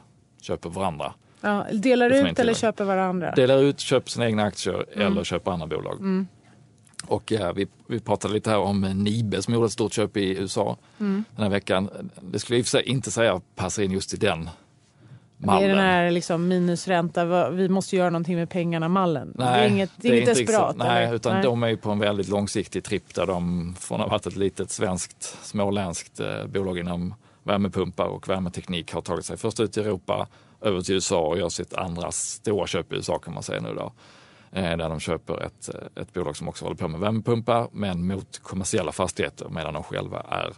köper 0.41 0.69
varandra. 0.69 1.13
Ja, 1.41 1.65
delar 1.73 2.09
ut 2.09 2.39
eller 2.39 2.53
köper 2.53 2.83
varandra? 2.83 3.31
Delar 3.31 3.57
ut, 3.57 3.79
köper 3.79 4.09
sina 4.09 4.25
egna 4.25 4.43
aktier 4.43 4.85
mm. 4.95 5.07
eller 5.07 5.23
köper 5.23 5.51
andra 5.51 5.67
bolag. 5.67 5.99
Mm. 5.99 6.27
Och 7.07 7.31
ja, 7.31 7.51
vi, 7.51 7.67
vi 7.87 7.99
pratade 7.99 8.33
lite 8.33 8.49
här 8.49 8.59
om 8.59 8.81
Nibe 8.81 9.41
som 9.41 9.53
gjorde 9.53 9.65
ett 9.65 9.71
stort 9.71 9.93
köp 9.93 10.17
i 10.17 10.37
USA 10.37 10.77
mm. 10.99 11.23
den 11.35 11.43
här 11.43 11.49
veckan. 11.49 11.89
Det 12.21 12.39
skulle 12.39 12.55
jag 12.55 12.59
i 12.59 12.61
och 12.61 12.65
för 12.65 12.69
sig 12.69 12.83
inte 12.83 13.11
säga 13.11 13.41
passar 13.55 13.83
in 13.83 13.91
just 13.91 14.13
i 14.13 14.17
den 14.17 14.49
mallen. 15.37 15.61
Det 15.61 15.65
är 15.65 15.75
den 15.75 15.85
här 15.85 16.11
liksom 16.11 16.47
minusränta, 16.47 17.49
vi 17.49 17.69
måste 17.69 17.95
göra 17.95 18.09
någonting 18.09 18.35
med 18.35 18.49
pengarna-mallen. 18.49 19.33
Det 19.37 19.43
är 19.43 19.67
inget, 19.67 19.91
det 19.95 20.07
är 20.07 20.13
inget 20.13 20.25
desperat? 20.25 20.77
Nej, 20.77 21.03
eller? 21.03 21.15
utan 21.15 21.33
nej. 21.33 21.43
de 21.43 21.63
är 21.63 21.67
ju 21.67 21.77
på 21.77 21.91
en 21.91 21.99
väldigt 21.99 22.27
långsiktig 22.27 22.83
tripp 22.83 23.13
där 23.13 23.25
de 23.25 23.75
från 23.79 24.01
att 24.01 24.07
ha 24.07 24.11
varit 24.11 24.27
ett 24.27 24.35
litet 24.35 24.71
svenskt, 24.71 25.37
småländskt 25.43 26.19
eh, 26.19 26.45
bolag 26.45 26.79
inom 26.79 27.13
värmepumpar 27.43 28.05
och 28.05 28.29
värmeteknik 28.29 28.93
har 28.93 29.01
tagit 29.01 29.25
sig 29.25 29.37
först 29.37 29.59
ut 29.59 29.77
i 29.77 29.79
Europa, 29.79 30.27
över 30.61 30.81
till 30.81 30.95
USA 30.95 31.19
och 31.19 31.37
gör 31.37 31.49
sitt 31.49 31.73
andra 31.73 32.11
stora 32.11 32.67
köp 32.67 32.93
i 32.93 32.95
USA 32.95 33.19
kan 33.19 33.33
man 33.33 33.43
säga 33.43 33.61
nu 33.61 33.73
då. 33.73 33.91
Eh, 34.51 34.77
där 34.77 34.89
de 34.89 34.99
köper 34.99 35.43
ett, 35.43 35.69
ett 35.95 36.13
bolag 36.13 36.37
som 36.37 36.47
också 36.47 36.65
håller 36.65 36.77
på 36.77 36.87
med 36.87 36.99
värmepumpar 36.99 37.67
men 37.71 38.07
mot 38.07 38.39
kommersiella 38.39 38.91
fastigheter 38.91 39.49
medan 39.49 39.73
de 39.73 39.83
själva 39.83 40.21
är 40.21 40.53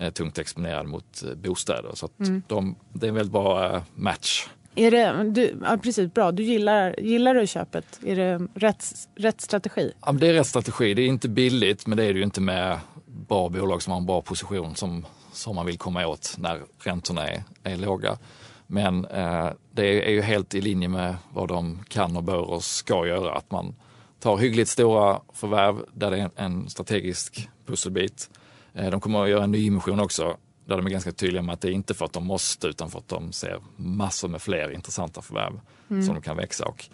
eh, 0.00 0.12
tungt 0.12 0.38
exponerad 0.38 0.86
mot 0.86 1.22
eh, 1.22 1.34
bostäder. 1.34 1.90
Så 1.94 2.08
mm. 2.20 2.42
de, 2.46 2.76
det 2.92 3.06
är 3.06 3.08
en 3.08 3.14
väldigt 3.14 3.32
bra 3.32 3.74
eh, 3.74 3.82
match. 3.94 4.48
Är 4.74 4.90
det, 4.90 5.30
du, 5.30 5.58
ja, 5.62 5.78
precis, 5.82 6.14
bra. 6.14 6.32
Du 6.32 6.42
gillar, 6.42 7.00
gillar 7.00 7.34
du 7.34 7.46
köpet? 7.46 8.00
Är 8.06 8.16
det 8.16 8.48
rätt, 8.54 8.84
rätt 9.14 9.40
strategi? 9.40 9.92
Ja, 10.06 10.12
det 10.12 10.28
är 10.28 10.32
rätt 10.32 10.46
strategi. 10.46 10.94
Det 10.94 11.02
är 11.02 11.06
inte 11.06 11.28
billigt, 11.28 11.86
men 11.86 11.96
det 11.96 12.04
är 12.04 12.12
det 12.12 12.18
ju 12.18 12.24
inte 12.24 12.40
med 12.40 12.78
bra 13.06 13.48
bolag 13.48 13.82
som 13.82 13.90
har 13.90 14.00
en 14.00 14.06
bra 14.06 14.22
position 14.22 14.74
som, 14.74 15.06
som 15.32 15.54
man 15.54 15.66
vill 15.66 15.78
komma 15.78 16.06
åt 16.06 16.34
när 16.38 16.62
räntorna 16.78 17.28
är, 17.28 17.42
är 17.62 17.76
låga. 17.76 18.18
Men 18.66 19.04
eh, 19.04 19.48
det 19.72 20.08
är 20.08 20.10
ju 20.10 20.22
helt 20.22 20.54
i 20.54 20.60
linje 20.60 20.88
med 20.88 21.16
vad 21.32 21.48
de 21.48 21.84
kan 21.88 22.16
och 22.16 22.22
bör 22.22 22.50
och 22.50 22.64
ska 22.64 23.06
göra. 23.06 23.34
Att 23.34 23.50
man 23.50 23.74
tar 24.20 24.36
hyggligt 24.36 24.68
stora 24.68 25.20
förvärv 25.32 25.84
där 25.92 26.10
det 26.10 26.18
är 26.18 26.30
en, 26.36 26.68
strategisk 26.68 27.48
pusselbit 27.66 28.30
Eh, 28.76 28.90
de 28.90 29.00
kommer 29.00 29.22
att 29.22 29.28
göra 29.28 29.44
en 29.44 29.50
nyemission 29.50 30.00
också 30.00 30.36
där 30.64 30.76
de 30.76 30.86
är 30.86 30.90
ganska 30.90 31.12
tydliga 31.12 31.42
med 31.42 31.52
att 31.52 31.60
det 31.60 31.68
är 31.68 31.72
inte 31.72 31.94
för 31.94 32.04
att 32.04 32.12
de 32.12 32.26
måste 32.26 32.66
utan 32.66 32.90
för 32.90 32.98
att 32.98 33.08
de 33.08 33.32
ser 33.32 33.60
massor 33.76 34.28
med 34.28 34.42
fler 34.42 34.70
intressanta 34.70 35.22
förvärv 35.22 35.60
mm. 35.90 36.02
som 36.02 36.14
de 36.14 36.22
kan 36.22 36.36
växa. 36.36 36.64
Och, 36.64 36.84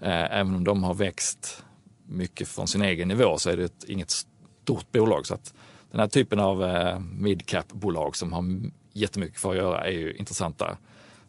eh, 0.00 0.38
även 0.38 0.54
om 0.54 0.64
de 0.64 0.84
har 0.84 0.94
växt 0.94 1.64
mycket 2.06 2.48
från 2.48 2.68
sin 2.68 2.82
egen 2.82 3.08
nivå 3.08 3.38
så 3.38 3.50
är 3.50 3.56
det 3.56 3.64
ett, 3.64 3.84
inget 3.84 4.10
stort 4.10 4.92
bolag. 4.92 5.26
Så 5.26 5.34
att 5.34 5.54
den 5.90 6.00
här 6.00 6.08
typen 6.08 6.38
av 6.38 6.64
eh, 6.64 6.98
midcap-bolag 7.00 8.16
som 8.16 8.32
har 8.32 8.44
jättemycket 8.92 9.40
för 9.40 9.50
att 9.50 9.56
göra 9.56 9.86
är 9.86 9.92
ju 9.92 10.14
intressanta. 10.14 10.76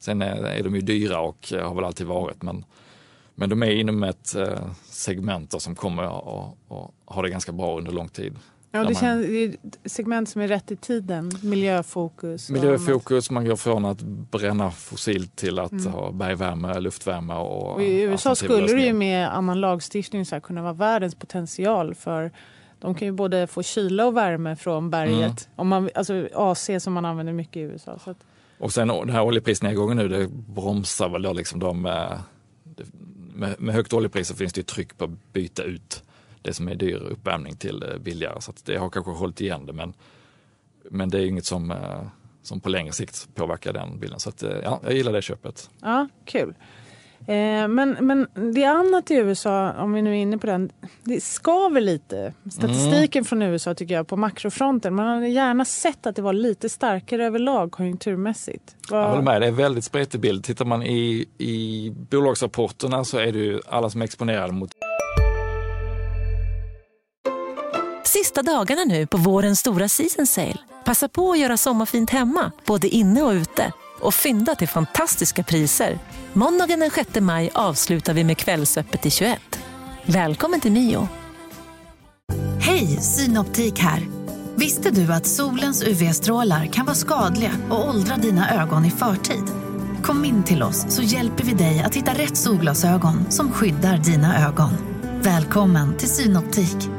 Sen 0.03 0.21
är, 0.21 0.45
är 0.45 0.63
de 0.63 0.75
ju 0.75 0.81
dyra 0.81 1.19
och 1.19 1.53
har 1.61 1.75
väl 1.75 1.83
alltid 1.83 2.07
varit 2.07 2.41
men, 2.41 2.65
men 3.35 3.49
de 3.49 3.63
är 3.63 3.71
inom 3.71 4.03
ett 4.03 4.35
eh, 4.35 4.71
segment 4.85 5.61
som 5.61 5.75
kommer 5.75 6.03
att 6.03 6.57
ha 7.05 7.21
det 7.21 7.29
ganska 7.29 7.51
bra 7.51 7.77
under 7.77 7.91
lång 7.91 8.09
tid. 8.09 8.35
Ja, 8.71 8.83
det, 8.83 8.95
känns, 8.95 9.27
det 9.27 9.33
är 9.33 9.49
ett 9.49 9.79
segment 9.85 10.29
som 10.29 10.41
är 10.41 10.47
rätt 10.47 10.71
i 10.71 10.75
tiden. 10.75 11.31
Miljöfokus. 11.43 12.49
Miljöfokus, 12.49 13.31
man 13.31 13.45
går 13.45 13.55
från 13.55 13.85
att 13.85 14.01
bränna 14.01 14.71
fossilt 14.71 15.35
till 15.35 15.59
att 15.59 15.71
mm. 15.71 15.93
ha 15.93 16.11
bergvärme, 16.11 16.79
luftvärme 16.79 17.33
och, 17.33 17.73
och 17.73 17.83
I 17.83 18.01
USA 18.01 18.35
skulle 18.35 18.73
det 18.73 18.85
ju 18.85 18.93
med 18.93 19.37
annan 19.37 19.61
lagstiftning 19.61 20.25
så 20.25 20.35
här, 20.35 20.39
kunna 20.39 20.61
vara 20.61 20.73
världens 20.73 21.15
potential 21.15 21.95
för 21.95 22.31
de 22.79 22.95
kan 22.95 23.07
ju 23.07 23.11
både 23.11 23.47
få 23.47 23.63
kyla 23.63 24.05
och 24.05 24.17
värme 24.17 24.55
från 24.55 24.89
berget. 24.89 25.15
Mm. 25.15 25.35
Om 25.55 25.67
man, 25.67 25.89
alltså 25.95 26.27
AC 26.33 26.69
som 26.79 26.93
man 26.93 27.05
använder 27.05 27.33
mycket 27.33 27.57
i 27.57 27.59
USA. 27.59 27.99
Så 27.99 28.11
att... 28.11 28.17
Och 28.63 28.73
sen 28.73 28.87
den 28.87 29.09
här 29.09 29.21
oljeprisnedgången 29.21 29.97
nu, 29.97 30.07
det 30.07 30.27
bromsar 30.27 31.09
väl 31.09 31.21
då 31.21 31.33
liksom 31.33 31.59
de... 31.59 31.85
Eh, 31.85 32.19
med, 33.33 33.55
med 33.59 33.75
högt 33.75 33.93
oljepris 33.93 34.27
så 34.27 34.35
finns 34.35 34.53
det 34.53 34.59
ju 34.59 34.63
tryck 34.63 34.97
på 34.97 35.03
att 35.03 35.33
byta 35.33 35.63
ut 35.63 36.03
det 36.41 36.53
som 36.53 36.67
är 36.67 36.75
dyr 36.75 36.95
uppvärmning 36.95 37.55
till 37.55 37.83
eh, 37.83 37.97
billigare. 37.97 38.41
Så 38.41 38.53
det 38.65 38.77
har 38.77 38.89
kanske 38.89 39.11
hållit 39.11 39.41
igen 39.41 39.65
det 39.65 39.73
men, 39.73 39.93
men 40.89 41.09
det 41.09 41.19
är 41.19 41.25
inget 41.25 41.45
som, 41.45 41.71
eh, 41.71 42.01
som 42.41 42.59
på 42.59 42.69
längre 42.69 42.93
sikt 42.93 43.27
påverkar 43.35 43.73
den 43.73 43.99
bilden. 43.99 44.19
Så 44.19 44.29
att, 44.29 44.41
ja, 44.41 44.79
jag 44.83 44.93
gillar 44.93 45.13
det 45.13 45.21
köpet. 45.21 45.69
Ja, 45.81 46.07
kul. 46.25 46.53
Eh, 47.27 47.67
men, 47.67 47.97
men 47.99 48.27
det 48.53 48.63
annat 48.63 49.11
i 49.11 49.13
USA, 49.13 49.71
om 49.71 49.93
vi 49.93 50.01
nu 50.01 50.09
är 50.09 50.13
inne 50.13 50.37
på 50.37 50.47
den, 50.47 50.71
det 51.03 51.23
skaver 51.23 51.81
lite. 51.81 52.33
Statistiken 52.51 53.19
mm. 53.19 53.25
från 53.25 53.41
USA 53.41 53.73
tycker 53.73 53.93
jag 53.95 54.07
på 54.07 54.17
makrofronten. 54.17 54.95
Man 54.95 55.07
hade 55.07 55.27
gärna 55.27 55.65
sett 55.65 56.05
att 56.05 56.15
det 56.15 56.21
var 56.21 56.33
lite 56.33 56.69
starkare 56.69 57.25
överlag 57.25 57.71
konjunkturmässigt. 57.71 58.75
Var... 58.89 58.99
Jag 58.99 59.09
håller 59.09 59.21
med, 59.21 59.41
det 59.41 59.47
är 59.47 59.51
väldigt 59.51 59.83
spretig 59.83 60.21
bild. 60.21 60.43
Tittar 60.43 60.65
man 60.65 60.83
i, 60.83 61.25
i 61.37 61.91
bolagsrapporterna 62.11 63.03
så 63.03 63.17
är 63.17 63.31
det 63.31 63.39
ju 63.39 63.59
alla 63.67 63.89
som 63.89 64.01
är 64.01 64.05
exponerade 64.05 64.53
mot 64.53 64.71
Sista 68.03 68.41
dagarna 68.41 68.81
nu 68.83 69.07
på 69.07 69.17
vårens 69.17 69.59
stora 69.59 69.87
season 69.87 70.27
sale. 70.27 70.57
Passa 70.85 71.07
på 71.07 71.31
att 71.31 71.39
göra 71.39 71.57
sommarfint 71.57 72.09
hemma, 72.09 72.51
både 72.65 72.87
inne 72.87 73.21
och 73.21 73.31
ute 73.31 73.73
och 74.03 74.13
fynda 74.13 74.55
till 74.55 74.67
fantastiska 74.67 75.43
priser. 75.43 75.99
Måndagen 76.33 76.79
den 76.79 76.91
6 76.91 77.09
maj 77.19 77.49
avslutar 77.53 78.13
vi 78.13 78.23
med 78.23 78.37
Kvällsöppet 78.37 79.05
i 79.05 79.11
21. 79.11 79.39
Välkommen 80.05 80.59
till 80.59 80.71
Mio. 80.71 81.07
Hej, 82.59 82.87
Synoptik 82.87 83.79
här. 83.79 84.07
Visste 84.55 84.91
du 84.91 85.13
att 85.13 85.25
solens 85.25 85.83
UV-strålar 85.83 86.65
kan 86.65 86.85
vara 86.85 86.95
skadliga 86.95 87.51
och 87.69 87.89
åldra 87.89 88.17
dina 88.17 88.61
ögon 88.61 88.85
i 88.85 88.91
förtid? 88.91 89.43
Kom 90.03 90.25
in 90.25 90.43
till 90.43 90.63
oss 90.63 90.85
så 90.89 91.01
hjälper 91.01 91.43
vi 91.43 91.53
dig 91.53 91.83
att 91.83 91.95
hitta 91.95 92.13
rätt 92.13 92.37
solglasögon 92.37 93.31
som 93.31 93.51
skyddar 93.51 93.97
dina 93.97 94.47
ögon. 94.47 94.71
Välkommen 95.21 95.97
till 95.97 96.09
Synoptik. 96.09 96.89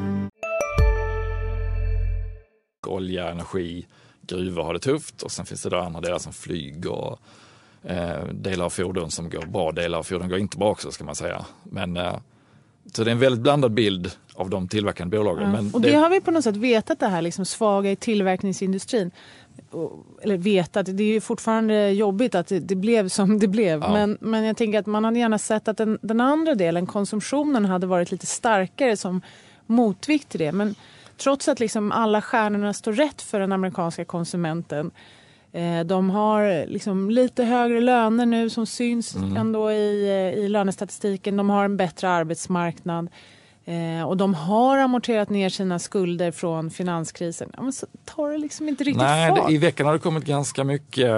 Olja, 2.86 3.30
energi, 3.30 3.86
gruvor 4.26 4.62
har 4.62 4.72
det 4.72 4.80
tufft 4.80 5.22
och 5.22 5.30
sen 5.30 5.46
finns 5.46 5.62
det 5.62 5.70
då 5.70 5.76
andra 5.76 6.00
delar 6.00 6.18
som 6.18 6.32
flyg 6.32 6.86
och 6.86 7.18
eh, 7.82 8.24
delar 8.32 8.64
av 8.64 8.70
fordon 8.70 9.10
som 9.10 9.30
går 9.30 9.46
bra, 9.46 9.72
delar 9.72 9.98
av 9.98 10.02
fordon 10.02 10.28
går 10.28 10.38
inte 10.38 10.58
bra 10.58 10.70
också 10.70 10.90
ska 10.90 11.04
man 11.04 11.14
säga. 11.14 11.44
Men, 11.62 11.96
eh, 11.96 12.16
så 12.92 13.04
det 13.04 13.10
är 13.10 13.12
en 13.12 13.18
väldigt 13.18 13.42
blandad 13.42 13.72
bild 13.72 14.10
av 14.34 14.50
de 14.50 14.68
tillverkande 14.68 15.16
bolagen. 15.16 15.52
Men 15.52 15.70
och 15.74 15.80
det, 15.80 15.90
det, 15.90 15.96
har 15.96 16.10
vi 16.10 16.20
på 16.20 16.30
något 16.30 16.44
sätt 16.44 16.56
vetat 16.56 17.00
det 17.00 17.08
här 17.08 17.22
liksom 17.22 17.44
svaga 17.44 17.90
i 17.90 17.96
tillverkningsindustrin. 17.96 19.10
Eller 20.22 20.36
vetat, 20.36 20.86
det 20.86 21.02
är 21.02 21.12
ju 21.12 21.20
fortfarande 21.20 21.90
jobbigt 21.90 22.34
att 22.34 22.46
det, 22.46 22.60
det 22.60 22.74
blev 22.74 23.08
som 23.08 23.38
det 23.38 23.48
blev. 23.48 23.80
Ja. 23.80 23.92
Men, 23.92 24.18
men 24.20 24.44
jag 24.44 24.56
tänker 24.56 24.78
att 24.78 24.86
man 24.86 25.04
hade 25.04 25.18
gärna 25.18 25.38
sett 25.38 25.68
att 25.68 25.76
den, 25.76 25.98
den 26.02 26.20
andra 26.20 26.54
delen, 26.54 26.86
konsumtionen, 26.86 27.64
hade 27.64 27.86
varit 27.86 28.10
lite 28.10 28.26
starkare 28.26 28.96
som 28.96 29.22
motvikt 29.66 30.28
till 30.28 30.40
det. 30.40 30.52
Men 30.52 30.74
trots 31.16 31.48
att 31.48 31.60
liksom 31.60 31.92
alla 31.92 32.22
stjärnorna 32.22 32.72
står 32.72 32.92
rätt 32.92 33.22
för 33.22 33.40
den 33.40 33.52
amerikanska 33.52 34.04
konsumenten. 34.04 34.90
Eh, 35.52 35.80
de 35.84 36.10
har 36.10 36.66
liksom 36.66 37.10
lite 37.10 37.44
högre 37.44 37.80
löner 37.80 38.26
nu 38.26 38.50
som 38.50 38.66
syns 38.66 39.16
mm. 39.16 39.36
ändå 39.36 39.72
i, 39.72 40.08
eh, 40.08 40.44
i 40.44 40.48
lönestatistiken. 40.48 41.36
De 41.36 41.50
har 41.50 41.64
en 41.64 41.76
bättre 41.76 42.08
arbetsmarknad. 42.10 43.08
Eh, 43.64 44.08
och 44.08 44.16
de 44.16 44.34
har 44.34 44.78
amorterat 44.78 45.30
ner 45.30 45.48
sina 45.48 45.78
skulder 45.78 46.30
från 46.30 46.70
finanskrisen. 46.70 47.50
Ja, 47.56 47.62
men 47.62 47.72
så 47.72 47.86
tar 48.04 48.30
det 48.30 48.38
liksom 48.38 48.68
inte 48.68 48.84
riktigt 48.84 49.02
Nej, 49.02 49.36
fart. 49.36 49.50
I 49.50 49.58
veckan 49.58 49.86
har 49.86 49.92
det 49.92 49.98
kommit 49.98 50.24
ganska 50.24 50.64
mycket 50.64 51.10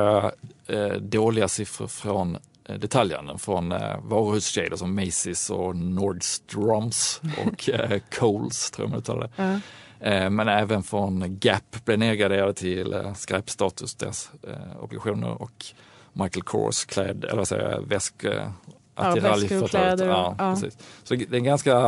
eh, 0.66 0.92
dåliga 1.00 1.48
siffror 1.48 1.86
från 1.86 2.38
eh, 2.68 2.74
detaljhandeln 2.74 3.38
från 3.38 3.72
eh, 3.72 3.96
varuhuskedjor 4.02 4.76
som 4.76 5.00
Macy's 5.00 5.52
och 5.52 5.76
Nordstroms 5.76 7.20
och 7.46 7.68
eh, 7.74 8.00
Coles, 8.18 8.70
tror 8.70 8.84
jag 8.84 8.90
man 8.90 8.98
uttalar 8.98 9.30
det. 9.36 9.60
Eh, 10.00 10.30
men 10.30 10.48
även 10.48 10.82
från 10.82 11.38
Gap 11.40 11.84
blev 11.84 11.98
nedgraderade 11.98 12.54
till 12.54 12.92
eh, 12.92 13.14
skräpstatus, 13.14 13.94
deras 13.94 14.30
eh, 14.48 14.82
obligationer 14.82 15.42
och 15.42 15.64
Michael 16.12 16.42
Kors 16.42 16.84
kläd, 16.84 17.24
eller 17.24 17.36
vad 17.36 17.48
säger 17.48 17.70
jag, 17.70 17.88
väsk, 17.88 18.14
attiralj-företaget. 18.94 20.00
Ja, 20.00 20.34
ja. 20.38 20.56
Så 21.04 21.14
det 21.14 21.32
är 21.32 21.34
en 21.34 21.44
ganska 21.44 21.78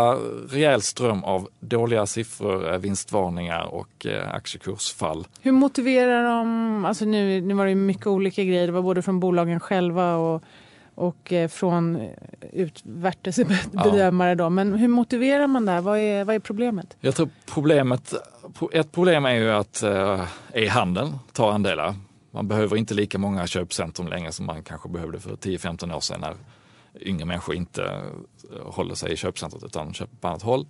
rejäl 0.48 0.82
ström 0.82 1.24
av 1.24 1.48
dåliga 1.60 2.06
siffror, 2.06 2.78
vinstvarningar 2.78 3.64
och 3.64 4.06
aktiekursfall. 4.32 5.26
Hur 5.40 5.52
motiverar 5.52 6.24
de, 6.24 6.84
alltså 6.84 7.04
nu, 7.04 7.40
nu 7.40 7.54
var 7.54 7.66
det 7.66 7.74
mycket 7.74 8.06
olika 8.06 8.44
grejer, 8.44 8.66
det 8.66 8.72
var 8.72 8.82
både 8.82 9.02
från 9.02 9.20
bolagen 9.20 9.60
själva 9.60 10.16
och 10.16 10.42
och 10.98 11.32
eh, 11.32 11.48
från 11.48 11.96
eh, 11.96 12.10
utvärtes 12.52 13.36
bedömare. 13.72 14.34
Då. 14.34 14.50
Men 14.50 14.74
hur 14.74 14.88
motiverar 14.88 15.46
man 15.46 15.66
det 15.66 15.72
här? 15.72 15.80
Vad 15.80 15.98
är, 15.98 16.24
vad 16.24 16.34
är 16.34 16.40
problemet? 16.40 16.96
Jag 17.00 17.14
tror 17.14 17.28
problemet, 17.46 18.14
ett 18.72 18.92
problem 18.92 19.24
är 19.24 19.34
ju 19.34 19.50
att 19.50 19.82
eh, 19.82 20.24
e-handeln 20.52 21.18
tar 21.32 21.52
andelar. 21.52 21.94
Man 22.30 22.48
behöver 22.48 22.76
inte 22.76 22.94
lika 22.94 23.18
många 23.18 23.46
köpcentrum 23.46 24.08
längre 24.08 24.32
som 24.32 24.46
man 24.46 24.62
kanske 24.62 24.88
behövde 24.88 25.20
för 25.20 25.30
10-15 25.30 25.96
år 25.96 26.00
sedan 26.00 26.20
när 26.20 26.34
yngre 27.00 27.24
människor 27.24 27.54
inte 27.54 28.00
håller 28.62 28.94
sig 28.94 29.12
i 29.12 29.16
köpcentret 29.16 29.64
utan 29.64 29.94
köper 29.94 30.16
på 30.16 30.28
annat 30.28 30.42
håll. 30.42 30.66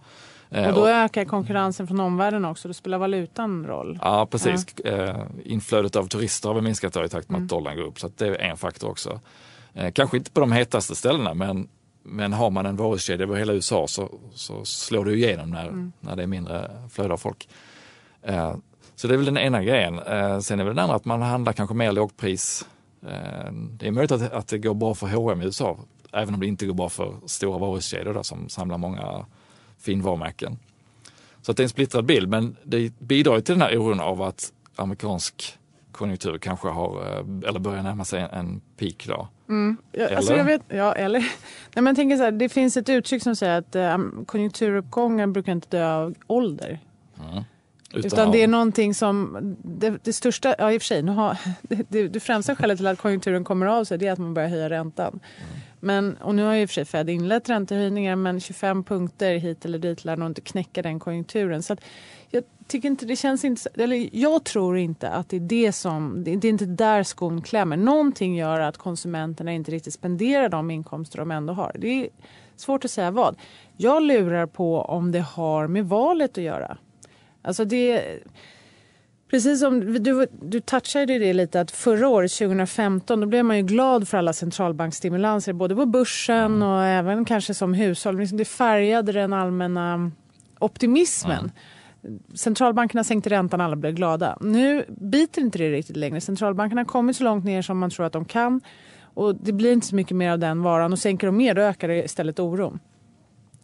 Och 0.51 0.75
då 0.75 0.87
ökar 0.87 1.25
konkurrensen 1.25 1.87
från 1.87 2.01
omvärlden 2.01 2.45
också, 2.45 2.69
då 2.69 2.75
spelar 2.75 2.99
valutan 2.99 3.67
roll? 3.67 3.99
Ja 4.03 4.27
precis, 4.27 4.67
ja. 4.85 5.27
inflödet 5.45 5.97
av 5.97 6.07
turister 6.07 6.49
har 6.49 6.61
minskat 6.61 6.97
i 6.97 7.09
takt 7.09 7.29
med 7.29 7.37
mm. 7.37 7.43
att 7.43 7.49
dollarn 7.51 7.77
går 7.77 7.85
upp 7.85 8.01
så 8.01 8.11
det 8.17 8.27
är 8.27 8.35
en 8.35 8.57
faktor 8.57 8.91
också. 8.91 9.21
Eh, 9.75 9.93
kanske 9.93 10.17
inte 10.17 10.31
på 10.31 10.41
de 10.41 10.53
hetaste 10.53 10.95
ställena 10.95 11.35
men, 11.35 11.69
men 12.03 12.33
har 12.33 12.51
man 12.51 12.67
en 12.67 12.77
varuhuskedja 12.77 13.27
över 13.27 13.37
hela 13.37 13.53
USA 13.53 13.87
så, 13.89 14.19
så 14.35 14.65
slår 14.65 15.05
det 15.05 15.15
igenom 15.15 15.51
när, 15.51 15.69
mm. 15.69 15.93
när 16.01 16.17
det 16.17 16.23
är 16.23 16.27
mindre 16.27 16.71
flöde 16.91 17.15
av 17.15 17.19
folk. 17.19 17.49
Eh, 18.23 18.57
så 18.97 19.09
det 19.09 19.15
är 19.15 19.19
väl 19.19 19.27
den 19.27 19.39
ena 19.39 19.63
grejen. 19.63 19.99
Eh, 19.99 20.39
sen 20.39 20.61
är 20.61 20.65
väl 20.65 20.77
den 20.77 20.83
andra 20.85 20.97
att 20.97 21.05
man 21.05 21.23
handlar 21.23 21.53
kanske 21.53 21.75
mer 21.75 21.93
lågpris. 21.93 22.67
Det 23.71 23.87
är 23.87 23.91
möjligt 23.91 24.13
att, 24.13 24.33
att 24.33 24.49
det 24.49 24.59
går 24.59 24.75
bra 24.75 24.95
för 24.95 25.07
H&M 25.07 25.43
i 25.43 25.45
USA 25.45 25.79
även 26.13 26.35
om 26.35 26.41
det 26.41 26.47
inte 26.47 26.67
går 26.67 26.75
bra 26.75 26.89
för 26.89 27.15
stora 27.27 27.59
varuhuskedjor 27.59 28.23
som 28.23 28.49
samlar 28.49 28.79
många 28.79 29.27
finvarumärken. 29.79 30.59
Så 31.43 31.53
det 31.53 31.61
är 31.61 31.65
en 31.65 31.69
splittrad 31.69 32.05
bild 32.05 32.29
men 32.29 32.57
det 32.63 32.99
bidrar 32.99 33.41
till 33.41 33.55
den 33.55 33.63
här 33.63 33.79
oron 33.79 34.01
av 34.01 34.23
att 34.23 34.53
amerikansk 34.77 35.58
konjunktur 35.99 36.39
kanske 36.39 36.69
har, 36.69 37.07
eh, 37.07 37.49
eller 37.49 37.61
börjar 37.61 37.83
närma 37.83 38.05
sig 38.05 38.29
en 38.33 38.61
peak 38.77 39.07
då. 39.09 39.29
Mm. 39.49 39.77
Ja, 39.93 40.05
eller? 40.05 40.17
Alltså 40.17 40.35
jag 40.35 40.45
vet, 40.45 40.63
ja, 40.69 40.93
eller? 40.95 41.21
Nej, 41.75 41.83
men 41.83 41.97
tänker 41.97 42.17
så 42.17 42.23
här, 42.23 42.33
det 42.33 42.49
finns 42.49 42.77
ett 42.77 42.89
uttryck 42.89 43.23
som 43.23 43.37
säger 43.37 43.59
att 43.59 43.75
eh, 43.75 43.99
konjunkturuppgångar 44.27 45.27
brukar 45.27 45.53
inte 45.53 45.77
dö 45.77 45.95
av 45.95 46.15
ålder. 46.27 46.81
Mm. 47.31 47.45
Utan, 47.93 48.07
Utan 48.07 48.31
det 48.31 48.43
är 48.43 48.49
någonting 48.49 48.95
som, 48.95 49.39
det, 49.63 49.99
det, 50.05 50.13
största, 50.13 50.55
ja 50.59 50.73
i 50.73 50.79
och 50.79 50.83
för 50.83 50.87
sig, 50.87 51.03
nu 51.03 51.13
har, 51.13 51.37
det, 51.89 52.09
det 52.09 52.21
främsta 52.21 52.57
skälet 52.57 52.79
till 52.79 52.87
att 52.87 52.99
konjunkturen 52.99 53.45
kommer 53.45 53.67
av 53.67 53.85
sig 53.85 53.99
det 53.99 54.07
är 54.07 54.13
att 54.13 54.19
man 54.19 54.35
börjar 54.35 54.49
höja 54.49 54.71
räntan. 54.71 55.09
Mm. 55.13 55.61
Men, 55.81 56.17
och 56.17 56.35
nu 56.35 56.45
har 56.45 56.55
ju 56.55 56.63
i 56.63 56.65
och 56.65 56.69
för 56.69 56.75
sig 56.75 56.85
Fed 56.85 57.11
inlett 57.11 57.49
räntehöjningar 57.49 58.17
men 58.17 58.41
25 58.41 58.85
punkter 58.85 59.37
hit 59.37 59.65
eller 59.65 59.79
dit 59.79 60.05
lär 60.05 60.17
nog 60.17 60.29
inte 60.31 60.41
knäcka 60.41 60.83
den 60.83 60.99
konjunkturen. 60.99 61.63
Så 61.63 61.77
jag 62.31 62.45
tycker 62.67 62.89
inte 62.89 63.07
det 63.07 63.17
känns 63.17 63.45
inte, 63.45 63.71
eller 63.75 64.09
jag 64.13 64.45
tror 64.45 64.79
inte 64.79 65.09
att 65.09 65.29
det 65.29 65.37
är 65.37 65.41
det 65.41 65.73
som, 65.73 66.25
det 66.25 66.31
är 66.31 66.45
inte 66.45 66.67
där 66.67 67.03
skon 67.03 67.43
klämmer. 67.43 67.77
Någonting 67.77 68.37
gör 68.37 68.61
att 68.61 68.77
konsumenterna 68.77 69.53
inte 69.53 69.71
riktigt 69.71 69.95
spenderar 69.95 70.49
de 70.49 70.71
inkomster 70.71 71.19
de 71.19 71.31
ändå 71.31 71.53
har. 71.53 71.77
Det 71.79 71.89
är 71.89 72.09
svårt 72.57 72.85
att 72.85 72.91
säga 72.91 73.11
vad. 73.11 73.37
Jag 73.77 74.03
lurar 74.03 74.47
på 74.47 74.81
om 74.81 75.13
det 75.13 75.21
har 75.21 75.67
med 75.67 75.85
valet 75.85 76.39
att 76.39 76.45
göra. 76.45 76.79
Alltså 77.43 77.65
det 77.65 78.19
Precis 79.31 79.61
som 79.61 80.03
du, 80.03 80.27
du 80.43 80.61
touchade 80.61 81.19
det 81.19 81.33
lite 81.33 81.61
att 81.61 81.71
förra 81.71 82.09
året, 82.09 82.33
2015, 82.33 83.21
då 83.21 83.27
blev 83.27 83.45
man 83.45 83.57
ju 83.57 83.63
glad 83.63 84.09
för 84.09 84.19
alla 84.19 84.33
centralbanksstimulanser 84.33 85.53
både 85.53 85.77
på 85.77 85.87
börsen 85.87 86.45
mm. 86.45 86.69
och 86.69 86.85
även 86.85 87.25
kanske 87.25 87.55
som 87.55 87.75
hushåll. 87.75 88.19
Liksom 88.19 88.39
det 88.39 88.45
färgade 88.45 89.13
den 89.13 89.33
allmänna 89.33 90.11
optimismen. 90.59 91.51
Mm. 92.03 92.21
Centralbankerna 92.35 93.05
sänkte 93.05 93.31
räntan, 93.31 93.61
alla 93.61 93.77
blev 93.77 93.95
glada. 93.95 94.39
Nu 94.41 94.85
biter 94.89 95.43
inte 95.43 95.59
det 95.59 95.71
riktigt 95.71 95.97
längre. 95.97 96.21
Centralbankerna 96.21 96.81
har 96.81 96.87
kommit 96.87 97.17
så 97.17 97.25
långt 97.25 97.45
ner 97.45 97.63
som 97.63 97.79
man 97.79 97.91
tror 97.91 98.07
att 98.07 98.13
de 98.13 98.25
kan. 98.25 98.61
Och 99.15 99.35
det 99.35 99.53
blir 99.53 99.73
inte 99.73 99.87
så 99.87 99.95
mycket 99.95 100.17
mer 100.17 100.31
av 100.31 100.39
den 100.39 100.63
varan 100.63 100.93
och 100.93 100.99
sänker 100.99 101.27
de 101.27 101.37
mer 101.37 101.55
då 101.55 101.63
ökar 101.63 101.89
det 101.89 102.05
istället 102.05 102.39
oron. 102.39 102.79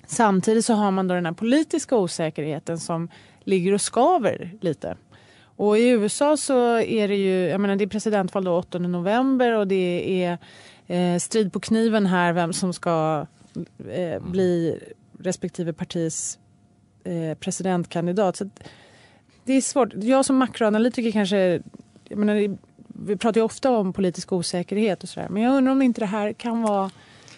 Samtidigt 0.07 0.65
så 0.65 0.75
har 0.75 0.91
man 0.91 1.09
då 1.09 1.15
den 1.15 1.27
här 1.27 1.33
politiska 1.33 1.97
osäkerheten 1.97 2.79
som 2.79 3.09
ligger 3.45 3.73
och 3.73 3.81
skaver 3.81 4.53
lite. 4.61 4.97
Och 5.57 5.79
i 5.79 5.89
USA 5.89 6.37
så 6.37 6.79
är 6.79 7.09
det 7.09 7.17
ju, 7.17 7.49
jag 7.49 7.61
menar 7.61 7.77
det 7.77 7.85
är 7.85 7.89
presidentval 7.89 8.45
då 8.45 8.57
8 8.57 8.79
november 8.79 9.53
och 9.53 9.67
det 9.69 10.25
är 10.25 10.39
eh, 10.87 11.19
strid 11.19 11.53
på 11.53 11.61
kniven 11.61 12.07
här 12.07 12.33
vem 12.33 12.53
som 12.53 12.73
ska 12.73 13.27
eh, 13.91 14.23
bli 14.23 14.79
respektive 15.19 15.73
partis 15.73 16.39
eh, 17.05 17.39
presidentkandidat. 17.39 18.37
Så 18.37 18.51
det 19.45 19.53
är 19.53 19.61
svårt. 19.61 19.89
Jag 19.95 20.25
som 20.25 20.37
makroanalytiker 20.37 21.11
kanske, 21.11 21.63
jag 22.09 22.19
menar, 22.19 22.57
vi 22.87 23.17
pratar 23.17 23.41
ju 23.41 23.45
ofta 23.45 23.71
om 23.71 23.93
politisk 23.93 24.33
osäkerhet 24.33 25.03
och 25.03 25.09
sådär 25.09 25.29
men 25.29 25.43
jag 25.43 25.57
undrar 25.57 25.73
om 25.73 25.83
inte 25.83 26.01
det 26.01 26.07
här 26.07 26.33
kan 26.33 26.63
vara 26.63 26.91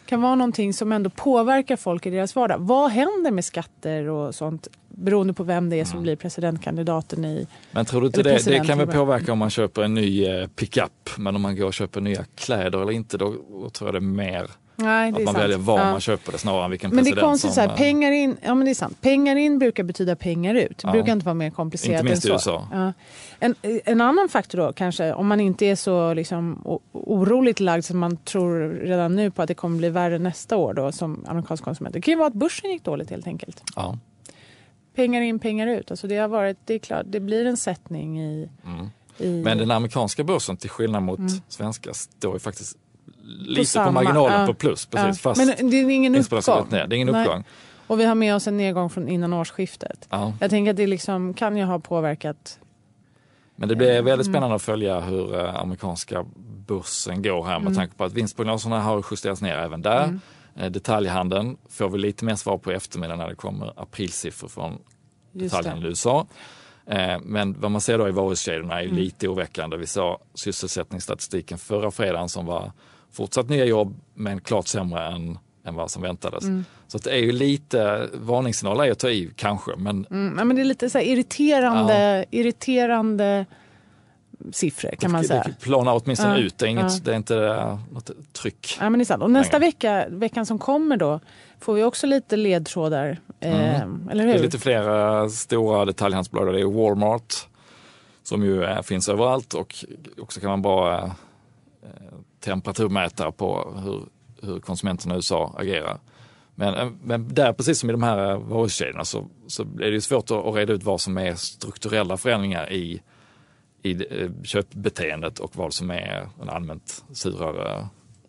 kan 0.07 0.23
vara 0.23 0.35
någonting 0.35 0.73
som 0.73 0.93
ändå 0.93 1.11
påverkar 1.11 1.77
folk 1.77 2.07
i 2.07 2.11
deras 2.11 2.37
vardag. 2.37 2.59
Vad 2.59 2.91
händer 2.91 3.31
med 3.31 3.45
skatter 3.45 4.09
och 4.09 4.35
sånt 4.35 4.69
beroende 4.97 5.33
på 5.33 5.43
vem 5.43 5.71
det 5.71 5.81
är 5.81 5.85
som 5.85 5.93
mm. 5.93 6.03
blir 6.03 6.17
presidentkandidaten 6.17 7.25
i... 7.25 7.47
Men 7.71 7.85
tror 7.85 8.01
du 8.01 8.07
inte 8.07 8.23
det, 8.23 8.45
det 8.45 8.61
kan 8.61 8.79
väl 8.79 8.87
påverka 8.87 9.33
om 9.33 9.39
man 9.39 9.51
köper 9.51 9.83
en 9.83 9.95
ny 9.95 10.25
eh, 10.25 10.47
pickup, 10.47 11.11
men 11.17 11.37
om 11.37 11.43
man 11.43 11.57
går 11.57 11.67
och 11.67 11.75
köper 11.75 12.01
nya 12.01 12.25
kläder 12.35 12.83
eller 12.83 12.93
inte, 12.93 13.19
då, 13.19 13.35
då 13.51 13.71
tror 13.71 13.89
jag 13.89 13.95
det 13.95 13.99
är 13.99 14.01
mer 14.01 14.51
Nej, 14.77 15.09
att 15.09 15.15
man 15.15 15.27
sant. 15.27 15.39
väljer 15.39 15.59
var 15.59 15.79
ja. 15.79 15.91
man 15.91 16.01
köper 16.01 16.33
det 16.33 16.39
snarare 16.39 16.65
än 16.65 16.71
vilken 16.71 16.91
men 16.91 16.99
president 16.99 17.17
det 17.17 17.21
är 17.21 17.27
konstigt, 17.27 17.53
som... 17.53 17.55
Så 17.55 17.61
här, 17.61 17.69
eh, 17.69 17.77
pengar 17.77 18.13
in, 18.13 18.37
ja 18.43 18.55
men 18.55 18.65
det 18.65 18.71
är 18.71 18.75
sant. 18.75 19.01
Pengar 19.01 19.37
in 19.37 19.59
brukar 19.59 19.85
betyda 19.85 20.17
pengar 20.17 20.55
ut. 20.55 20.79
Det 20.79 20.89
ja. 20.89 20.93
brukar 20.93 21.13
inte 21.13 21.25
vara 21.25 21.35
mer 21.35 21.51
komplicerat 21.51 22.01
inte 22.01 22.05
minst 22.05 22.25
än 22.25 22.29
så. 22.29 22.35
USA. 22.35 22.69
Ja. 22.73 22.93
En, 23.39 23.55
en 23.85 24.01
annan 24.01 24.29
faktor 24.29 24.59
då 24.59 24.73
kanske, 24.73 25.13
om 25.13 25.27
man 25.27 25.41
inte 25.41 25.67
är 25.67 25.77
så 25.77 26.15
liksom, 26.15 26.63
oroligt 26.93 27.61
lagd 27.61 27.85
som 27.85 27.99
man 27.99 28.17
tror 28.17 28.69
redan 28.71 29.17
nu 29.17 29.31
på 29.31 29.43
att 29.43 29.49
det 29.49 29.55
kommer 29.55 29.79
bli 29.79 29.89
värre 29.89 30.19
nästa 30.19 30.57
år 30.57 30.75
då 30.75 30.93
som 30.93 31.25
amerikansk 31.29 31.65
konsument. 31.65 31.93
Det 31.93 32.01
kan 32.01 32.13
ju 32.13 32.19
vara 32.19 32.29
att 32.29 32.35
börsen 32.35 32.71
gick 32.71 32.85
dåligt 32.85 33.11
helt 33.11 33.27
enkelt. 33.27 33.63
Ja. 33.77 33.99
Pengar 34.97 35.21
in, 35.21 35.39
pengar 35.39 35.67
ut. 35.67 35.91
Alltså 35.91 36.07
det 36.07 36.17
har 36.17 36.29
varit, 36.29 36.59
det 36.65 36.75
är 36.75 36.79
klart, 36.79 37.07
det 37.09 37.21
blir 37.21 37.47
en 37.47 37.57
sättning 37.57 38.21
i 38.21 38.49
mm. 38.65 38.91
I... 39.19 39.43
Men 39.43 39.59
den 39.59 39.71
amerikanska 39.71 40.25
börsen 40.25 40.57
till 40.57 40.71
skillnad 40.71 41.03
mot 41.03 41.19
mm. 41.19 41.33
svenska 41.49 41.95
står 41.95 42.33
ju 42.35 42.39
faktiskt 42.39 42.77
lite 43.39 43.79
på, 43.79 43.85
på 43.85 43.91
marginalen 43.91 44.41
ja. 44.41 44.47
på 44.47 44.55
plus. 44.55 44.87
Precis, 44.87 45.25
ja. 45.25 45.35
Men 45.37 45.71
det 45.71 45.77
är 45.77 45.91
ingen 45.91 46.17
uppgång. 46.17 46.69
Ner. 46.71 46.87
Det 46.87 46.95
är 46.95 46.97
ingen 46.97 47.09
uppgång. 47.09 47.45
Och 47.87 48.01
vi 48.01 48.05
har 48.05 48.15
med 48.15 48.35
oss 48.35 48.47
en 48.47 48.57
nedgång 48.57 48.91
från 48.91 49.09
innan 49.09 49.33
årsskiftet. 49.33 50.09
Ja. 50.11 50.33
Jag 50.41 50.51
tänker 50.51 50.71
att 50.71 50.77
det 50.77 50.87
liksom 50.87 51.35
kan 51.35 51.57
ju 51.57 51.65
ha 51.65 51.79
påverkat. 51.79 52.59
Men 53.57 53.69
det 53.69 53.77
blir 53.77 53.89
väldigt 53.89 54.09
mm. 54.09 54.25
spännande 54.25 54.47
mm. 54.47 54.57
att 54.57 54.63
följa 54.63 55.01
hur 55.01 55.35
uh, 55.35 55.57
amerikanska 55.57 56.25
börsen 56.67 57.23
går 57.23 57.45
här 57.45 57.59
med 57.59 57.67
mm. 57.67 57.75
tanke 57.75 57.97
på 57.97 58.05
att 58.05 58.13
vinstprognoserna 58.13 58.81
har 58.81 59.05
justerats 59.11 59.43
ner 59.43 59.57
även 59.57 59.83
där. 59.83 60.05
Mm. 60.05 60.21
Uh, 60.61 60.71
detaljhandeln 60.71 61.57
får 61.69 61.89
vi 61.89 61.99
lite 61.99 62.25
mer 62.25 62.35
svar 62.35 62.59
på 62.59 62.73
i 62.73 62.75
eftermiddag 62.75 63.17
när 63.17 63.29
det 63.29 63.35
kommer 63.35 63.73
aprilsiffror 63.77 64.49
från 64.49 64.79
detaljhandeln 65.33 65.87
i 65.87 65.89
USA. 65.89 66.27
Uh, 66.93 67.19
men 67.23 67.61
vad 67.61 67.71
man 67.71 67.81
ser 67.81 67.99
då 67.99 68.09
i 68.09 68.13
varuhuskedjorna 68.13 68.81
är 68.81 68.85
mm. 68.85 68.97
lite 68.97 69.29
oroväckande. 69.29 69.77
Vi 69.77 69.87
såg 69.87 70.19
sysselsättningsstatistiken 70.35 71.59
förra 71.59 71.91
fredagen 71.91 72.29
som 72.29 72.47
var 72.47 72.73
fortsatt 73.13 73.49
nya 73.49 73.65
jobb 73.65 74.01
men 74.15 74.41
klart 74.41 74.67
sämre 74.67 75.07
än, 75.07 75.39
än 75.65 75.75
vad 75.75 75.91
som 75.91 76.03
väntades. 76.03 76.45
Mm. 76.45 76.65
Så 76.87 76.99
det 76.99 77.11
är 77.11 77.19
ju 77.19 77.33
lite, 77.33 78.09
varningssignaler 78.15 78.85
är 78.85 78.93
att 78.93 78.99
ta 78.99 79.11
i 79.11 79.31
kanske. 79.37 79.77
Men, 79.77 80.07
mm, 80.11 80.49
men 80.49 80.57
det 80.57 80.63
är 80.63 80.65
lite 80.65 80.91
så 80.91 80.99
irriterande, 80.99 82.19
ja. 82.19 82.25
irriterande 82.39 83.47
siffror 84.53 84.91
kan 84.91 85.13
man 85.13 85.25
säga. 85.25 85.43
Det 85.47 85.65
planar 85.65 86.01
åtminstone 86.05 86.39
ja, 86.39 86.45
ut, 86.45 86.59
det 86.59 86.67
är, 86.67 86.69
inget, 86.69 86.93
ja. 86.93 86.99
det 87.05 87.13
är 87.13 87.17
inte 87.17 87.79
något 87.93 88.11
tryck. 88.33 88.77
Ja, 88.81 88.91
men 88.91 89.05
det. 89.05 89.15
Och 89.15 89.31
nästa 89.31 89.59
vecka, 89.59 90.07
veckan 90.09 90.47
som 90.47 90.59
kommer 90.59 90.97
då, 90.97 91.21
får 91.61 91.75
vi 91.75 91.83
också 91.83 92.07
lite 92.07 92.37
ledtrådar. 92.37 93.19
Eh, 93.41 93.83
mm. 93.83 94.09
eller 94.11 94.25
hur? 94.25 94.33
Det 94.33 94.39
är 94.39 94.43
lite 94.43 94.59
fler 94.59 95.29
stora 95.29 95.85
detaljhandelsbolag. 95.85 96.55
Det 96.55 96.61
är 96.61 96.65
Walmart 96.65 97.35
som 98.23 98.45
ju 98.45 98.83
finns 98.83 99.09
överallt 99.09 99.55
och 99.55 99.85
också 100.21 100.41
kan 100.41 100.51
man 100.51 100.63
bara 100.63 101.05
eh, 101.05 101.11
temperaturmätare 102.41 103.33
på 103.33 103.75
hur, 103.85 104.03
hur 104.49 104.61
konsumenterna 104.61 105.15
i 105.15 105.17
USA 105.17 105.55
agerar. 105.59 105.99
Men, 106.55 106.75
eh, 106.75 106.89
men 107.03 107.35
där, 107.35 107.53
precis 107.53 107.79
som 107.79 107.91
i 107.91 107.93
de 107.93 108.03
här 108.03 108.31
eh, 108.31 108.39
varuhuskedjorna, 108.39 109.05
så, 109.05 109.27
så 109.47 109.63
är 109.63 109.91
det 109.91 110.01
svårt 110.01 110.31
att, 110.31 110.55
reda 110.55 110.73
ut 110.73 110.83
vad 110.83 111.01
som 111.01 111.19
är 111.19 111.35
strukturella 111.35 112.17
förändringar 112.17 112.73
i, 112.73 113.03
i 113.87 114.07
eh, 114.11 114.43
köpbeteendet 114.43 115.39
och 115.39 115.57
vad 115.57 115.75
som 115.75 115.91
är 115.91 116.29
en 116.43 116.49
allmänt 116.49 117.05
surare 117.13 117.89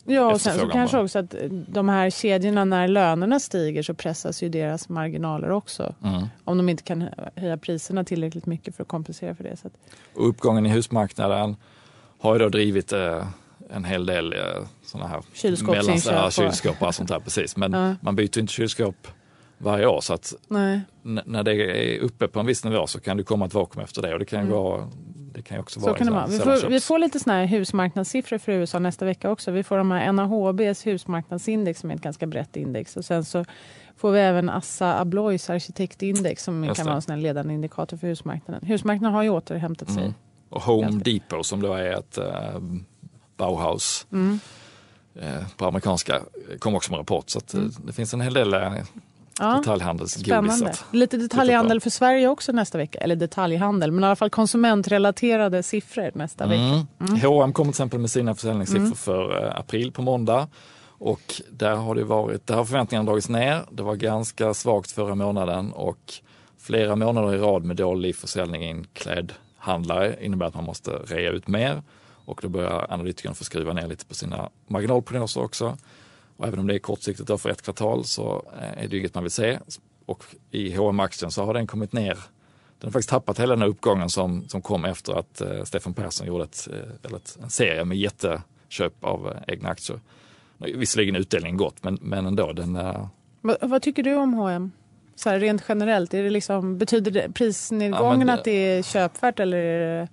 Ja, 0.10 0.34
och 0.34 0.42
sen 0.42 0.60
så 0.60 0.68
kanske 0.68 0.98
också 1.00 1.20
att 1.20 1.36
de 1.68 1.90
här 1.90 2.10
kedjorna, 2.10 2.66
när 2.66 2.88
lönerna 2.88 3.40
stiger 3.40 3.84
så 3.84 3.94
pressas 3.94 4.44
ju 4.44 4.50
deras 4.50 4.90
marginaler 4.90 5.52
också. 5.52 5.96
Mm. 6.04 6.26
Om 6.44 6.58
de 6.58 6.70
inte 6.70 6.84
kan 6.84 7.10
höja 7.36 7.58
priserna 7.58 8.04
tillräckligt 8.04 8.46
mycket 8.46 8.76
för 8.76 8.84
att 8.84 8.88
kompensera 8.88 9.36
för 9.36 9.44
det. 9.44 9.58
Så 9.58 9.68
att... 9.68 9.74
Och 10.16 10.30
uppgången 10.30 10.66
i 10.66 10.70
husmarknaden 10.70 11.56
har 12.20 12.34
ju 12.34 12.40
då 12.40 12.50
drivit 12.50 12.94
eh, 12.94 13.28
en 13.70 13.86
hel 13.86 14.06
del 14.06 14.34
eh, 14.34 14.40
sådana 14.86 15.10
här 15.10 15.22
kylskåpsinköp. 15.34 16.34
kylskåp 16.34 16.82
och 16.82 16.96
sånt 16.96 17.10
där. 17.10 17.20
Precis. 17.20 17.58
Men 17.58 17.74
ja. 17.74 17.96
man 18.02 18.16
byter 18.16 18.40
inte 18.40 18.54
kylskåp 18.54 19.08
varje 19.58 19.86
år 19.86 20.02
så 20.02 20.14
att 20.14 20.34
när 21.26 21.44
det 21.44 21.54
är 21.54 22.00
uppe 22.00 22.28
på 22.28 22.40
en 22.40 22.46
viss 22.46 22.64
nivå 22.64 22.88
så 22.88 23.00
kan 23.00 23.18
det 23.18 23.24
komma 23.24 23.46
ett 23.46 23.54
vakuum 23.54 23.84
efter 23.84 24.02
det 24.02 24.14
och 24.14 24.20
det 24.20 24.26
kan 24.26 24.40
mm. 24.40 24.52
vara 24.52 24.90
det 25.38 25.44
kan 25.44 25.60
också 25.60 25.80
så 25.80 25.86
vara 25.86 25.98
kan 25.98 26.08
det 26.08 26.14
vara. 26.14 26.28
Vi, 26.28 26.40
får, 26.40 26.70
vi 26.70 26.80
får 26.80 27.00
lite 27.00 27.20
såna 27.20 27.36
här 27.36 27.46
husmarknadssiffror 27.46 28.38
för 28.38 28.52
USA 28.52 28.80
nästa 28.80 29.06
vecka 29.06 29.32
också. 29.32 29.52
Vi 29.52 29.64
får 29.64 29.78
de 29.78 29.92
här 29.92 30.12
NAHBs 30.12 30.88
husmarknadsindex 30.88 31.80
som 31.80 31.92
är 31.92 31.96
ett 31.96 32.02
ganska 32.02 32.28
brett 32.28 32.56
index 32.56 32.98
och 32.98 33.06
sen 33.06 33.26
så 33.26 33.46
får 33.98 34.12
vi 34.12 34.20
även 34.20 34.50
Assa 34.50 35.00
Abloys 35.00 35.50
arkitektindex 35.50 36.44
som 36.44 36.64
Just 36.64 36.76
kan 36.76 36.86
det. 36.86 36.90
vara 36.90 36.96
en 36.96 37.02
sån 37.02 37.22
ledande 37.22 37.54
indikator 37.54 37.98
för 37.98 38.08
husmarknaden. 38.08 38.68
Husmarknaden 38.68 39.16
har 39.16 39.24
ju 39.24 39.30
återhämtat 39.30 39.92
sig. 39.92 40.04
Mm. 40.04 40.14
Och 40.50 40.62
Home 40.62 40.82
ganska. 40.82 41.12
Depot 41.12 41.46
som 41.46 41.62
då 41.62 41.74
är 41.74 41.92
ett 41.92 42.18
äh, 42.18 42.60
Bauhaus 43.38 44.08
mm. 44.12 44.40
eh, 45.16 45.48
på 45.58 45.66
amerikanska 45.66 46.22
kom 46.60 46.76
också 46.76 46.92
med 46.92 47.00
rapport. 47.00 47.30
Så 47.30 47.38
att, 47.38 47.54
mm. 47.54 47.72
det 47.84 47.94
finns 47.94 48.14
en 48.14 48.22
hel 48.22 48.34
del 48.34 48.54
eh, 48.54 48.74
ja. 49.40 49.58
detaljhandelsgodis. 49.58 50.84
Lite 50.92 51.18
detaljhandel 51.18 51.82
för 51.82 51.90
Sverige 51.90 52.28
också 52.28 52.52
nästa 52.52 52.78
vecka. 52.78 53.00
Eller 53.00 53.16
detaljhandel, 53.16 53.92
men 53.92 54.04
i 54.04 54.08
alla 54.08 54.16
fall 54.16 54.30
konsumentrelaterade 54.30 55.64
siffror 55.64 56.12
nästa 56.14 56.44
mm. 56.44 56.60
vecka. 56.60 56.88
Mm. 57.00 57.22
H&M 57.22 57.54
kom 57.54 57.66
till 57.66 57.70
exempel 57.70 58.00
med 58.00 58.10
sina 58.10 58.36
försäljningssiffror 58.36 58.86
mm. 58.86 58.96
för 58.96 59.46
eh, 59.46 59.60
april 59.60 59.92
på 59.92 60.02
måndag. 60.02 60.48
Och 61.00 61.42
där 61.52 61.76
har 61.76 61.96
det 61.96 62.04
varit, 62.04 62.48
där 62.48 62.56
har 62.56 62.66
förväntningarna 62.66 63.06
dragits 63.06 63.30
ner. 63.30 63.66
Det 63.72 63.84
var 63.84 63.96
ganska 63.96 64.54
svagt 64.54 64.92
förra 64.92 65.16
månaden 65.16 65.72
och 65.72 66.14
flera 66.60 66.96
månader 66.96 67.36
i 67.36 67.38
rad 67.38 67.64
med 67.64 67.76
dålig 67.76 68.16
försäljning 68.16 68.64
i 68.64 68.70
en 68.70 68.86
klädhandlare 68.94 70.18
innebär 70.22 70.46
att 70.46 70.56
man 70.56 70.64
måste 70.64 70.92
rea 70.92 71.32
ut 71.32 71.48
mer. 71.48 71.84
Och 72.26 72.40
då 72.42 72.50
börjar 72.50 72.88
analytikerna 72.90 73.36
få 73.36 73.44
skruva 73.44 73.74
ner 73.74 73.88
lite 73.88 74.06
på 74.06 74.16
sina 74.16 74.50
marginalprognoser 74.68 75.44
också. 75.44 75.78
Och 76.38 76.48
även 76.48 76.60
om 76.60 76.68
det 76.68 76.76
är 76.76 76.80
kortsiktigt 76.80 77.42
för 77.42 77.50
ett 77.50 77.62
kvartal 77.62 78.06
så 78.06 78.46
eh, 78.62 78.84
är 78.84 78.88
det 78.88 78.98
inget 78.98 79.16
man 79.16 79.24
vill 79.24 79.32
se. 79.32 79.60
Och 80.06 80.24
i 80.52 80.76
hm 80.76 81.00
aktien 81.00 81.32
så 81.32 81.46
har 81.46 81.54
den 81.54 81.68
kommit 81.68 81.94
ner. 81.94 82.18
Den 82.80 82.88
har 82.88 82.92
faktiskt 82.92 83.10
tappat 83.10 83.40
hela 83.40 83.54
den 83.54 83.62
här 83.62 83.70
uppgången 83.70 84.10
som, 84.10 84.48
som 84.48 84.62
kom 84.62 84.86
efter 84.86 85.14
att 85.14 85.42
uh, 85.42 85.64
Stefan 85.64 85.94
Persson 85.94 86.28
gjorde 86.28 86.44
ett, 86.44 86.68
uh, 86.72 86.80
eller 87.04 87.18
ett, 87.18 87.38
en 87.44 87.50
serie 87.50 87.86
med 87.86 87.98
jätteköp 87.98 88.94
av 89.04 89.28
uh, 89.28 89.34
egna 89.48 89.70
aktier. 89.70 90.00
Visserligen 90.58 91.16
utdelningen 91.16 91.58
gått, 91.58 91.84
men, 91.84 91.98
men 92.02 92.26
ändå. 92.26 92.54
Den, 92.54 92.80
vad, 93.42 93.58
vad 93.62 93.82
tycker 93.82 94.04
du 94.04 94.16
om 94.16 94.34
H&M? 94.34 94.72
Så 95.16 95.30
här, 95.30 95.40
rent 95.40 95.64
generellt, 95.68 96.14
är 96.14 96.24
det 96.24 96.30
liksom, 96.30 96.78
betyder 96.78 97.12
det 97.12 97.32
prisnedgången 97.34 98.28
ja, 98.28 98.34
det, 98.34 98.34
att 98.34 98.44
det 98.44 98.52
är 98.52 98.84
köpvärt 98.84 99.40
eller 99.40 99.58
är 99.58 100.02
det 100.02 100.08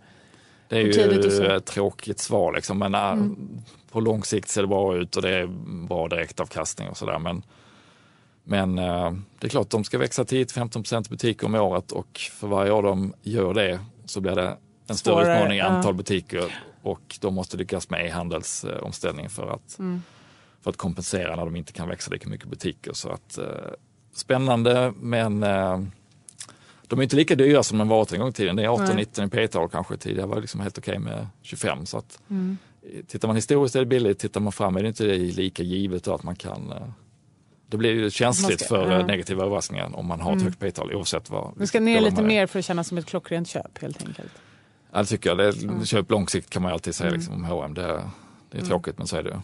det 0.68 0.77
är 0.77 0.81
ju 0.81 1.57
ett 1.57 1.64
tråkigt 1.64 2.18
svar 2.18 2.53
liksom. 2.53 2.79
Men 2.79 2.94
äh, 2.94 3.11
mm. 3.11 3.62
på 3.90 4.00
lång 4.00 4.24
sikt 4.24 4.48
ser 4.48 4.62
det 4.62 4.68
bra 4.68 4.96
ut 4.96 5.16
och 5.16 5.22
det 5.22 5.31
är 5.31 5.46
bra 5.87 6.09
direktavkastning 6.09 6.88
och 6.88 6.96
sådär. 6.96 7.18
Men, 7.18 7.42
men 8.44 8.79
äh, 8.79 9.12
det 9.38 9.46
är 9.46 9.48
klart, 9.48 9.70
de 9.70 9.85
ska 9.85 9.98
växa 9.98 10.22
10-15 10.22 11.11
butiker 11.11 11.46
om 11.46 11.55
året 11.55 11.92
och 11.92 12.20
för 12.33 12.46
varje 12.46 12.72
år 12.72 12.83
de 12.83 13.14
gör 13.22 13.55
det 13.55 13.81
så 14.05 14.20
blir 14.20 14.35
det 14.35 14.57
en 14.87 14.96
större 14.96 15.24
Svårare, 15.24 15.37
utmaning 15.37 15.59
i 15.59 15.61
antal 15.61 15.92
ja. 15.92 15.96
butiker 15.96 16.55
och 16.83 17.18
de 17.20 17.35
måste 17.35 17.57
lyckas 17.57 17.90
med 17.90 18.07
e-handelsomställningen 18.07 19.31
för 19.31 19.55
att, 19.55 19.79
mm. 19.79 20.03
för 20.61 20.70
att 20.70 20.77
kompensera 20.77 21.37
när 21.37 21.44
de 21.44 21.57
inte 21.57 21.72
kan 21.72 21.88
växa 21.88 22.11
lika 22.11 22.29
mycket 22.29 22.48
butiker. 22.48 22.92
Så 22.92 23.09
att, 23.09 23.38
äh, 23.38 23.44
spännande 24.14 24.92
men 24.96 25.42
de 26.88 26.98
är 26.98 27.02
inte 27.02 27.16
lika 27.16 27.34
dyra 27.34 27.62
som 27.62 27.78
de 27.78 27.88
varit 27.88 28.12
en 28.12 28.18
gång 28.20 28.28
i 28.28 28.32
tiden. 28.32 28.56
Det 28.56 28.62
är 28.64 28.68
18-19 28.68 29.26
i 29.26 29.30
P-tal 29.30 29.68
kanske. 29.68 29.96
Tidigare 29.96 30.26
var 30.26 30.34
det 30.34 30.40
liksom 30.40 30.60
helt 30.60 30.78
okej 30.78 30.98
med 30.98 31.26
25. 31.42 31.86
Så 31.86 31.98
att, 31.98 32.18
Mm. 32.30 32.58
Tittar 33.06 33.28
man 33.28 33.36
historiskt 33.36 33.76
är 33.76 33.80
det 33.80 33.86
billigt, 33.86 34.18
tittar 34.18 34.40
man 34.40 34.52
fram 34.52 34.76
är 34.76 34.82
det 34.82 34.88
inte 34.88 35.04
lika 35.16 35.62
givet 35.62 36.08
att 36.08 36.22
man 36.22 36.36
kan 36.36 36.72
eh, 36.72 36.82
det 37.68 37.76
blir 37.76 37.90
ju 37.92 38.10
känsligt 38.10 38.60
ska- 38.60 38.68
för 38.68 38.78
ja. 38.82 38.84
Mm. 38.86 39.00
eh, 39.00 39.06
negativa 39.06 39.44
överraskningar 39.44 39.96
om 39.96 40.06
man 40.06 40.20
har 40.20 40.36
ett 40.36 40.42
högt 40.42 40.58
P-tal 40.60 40.92
oavsett 40.94 41.30
vad. 41.30 41.52
Vi 41.56 41.66
ska 41.66 41.80
ner 41.80 42.00
lite 42.00 42.22
mer 42.22 42.46
för 42.46 42.58
att 42.58 42.64
kännas 42.64 42.88
som 42.88 42.98
ett 42.98 43.06
klockrent 43.06 43.48
köp 43.48 43.78
helt 43.78 44.06
enkelt. 44.06 44.32
Ja, 44.92 44.98
det 44.98 45.04
tycker 45.04 45.30
jag. 45.30 45.38
Det 45.38 45.44
är, 45.48 45.64
Mm. 45.64 45.84
Köp 45.84 46.10
långsiktigt 46.10 46.50
kan 46.52 46.62
man 46.62 46.72
alltid 46.72 46.94
säga 46.94 47.10
liksom, 47.10 47.34
om 47.34 47.44
H&M. 47.44 47.74
Det, 47.74 48.02
det 48.50 48.58
är 48.58 48.62
tråkigt 48.62 48.98
men 48.98 49.06
så 49.06 49.16
är 49.16 49.22
det 49.22 49.30
ju. 49.30 49.36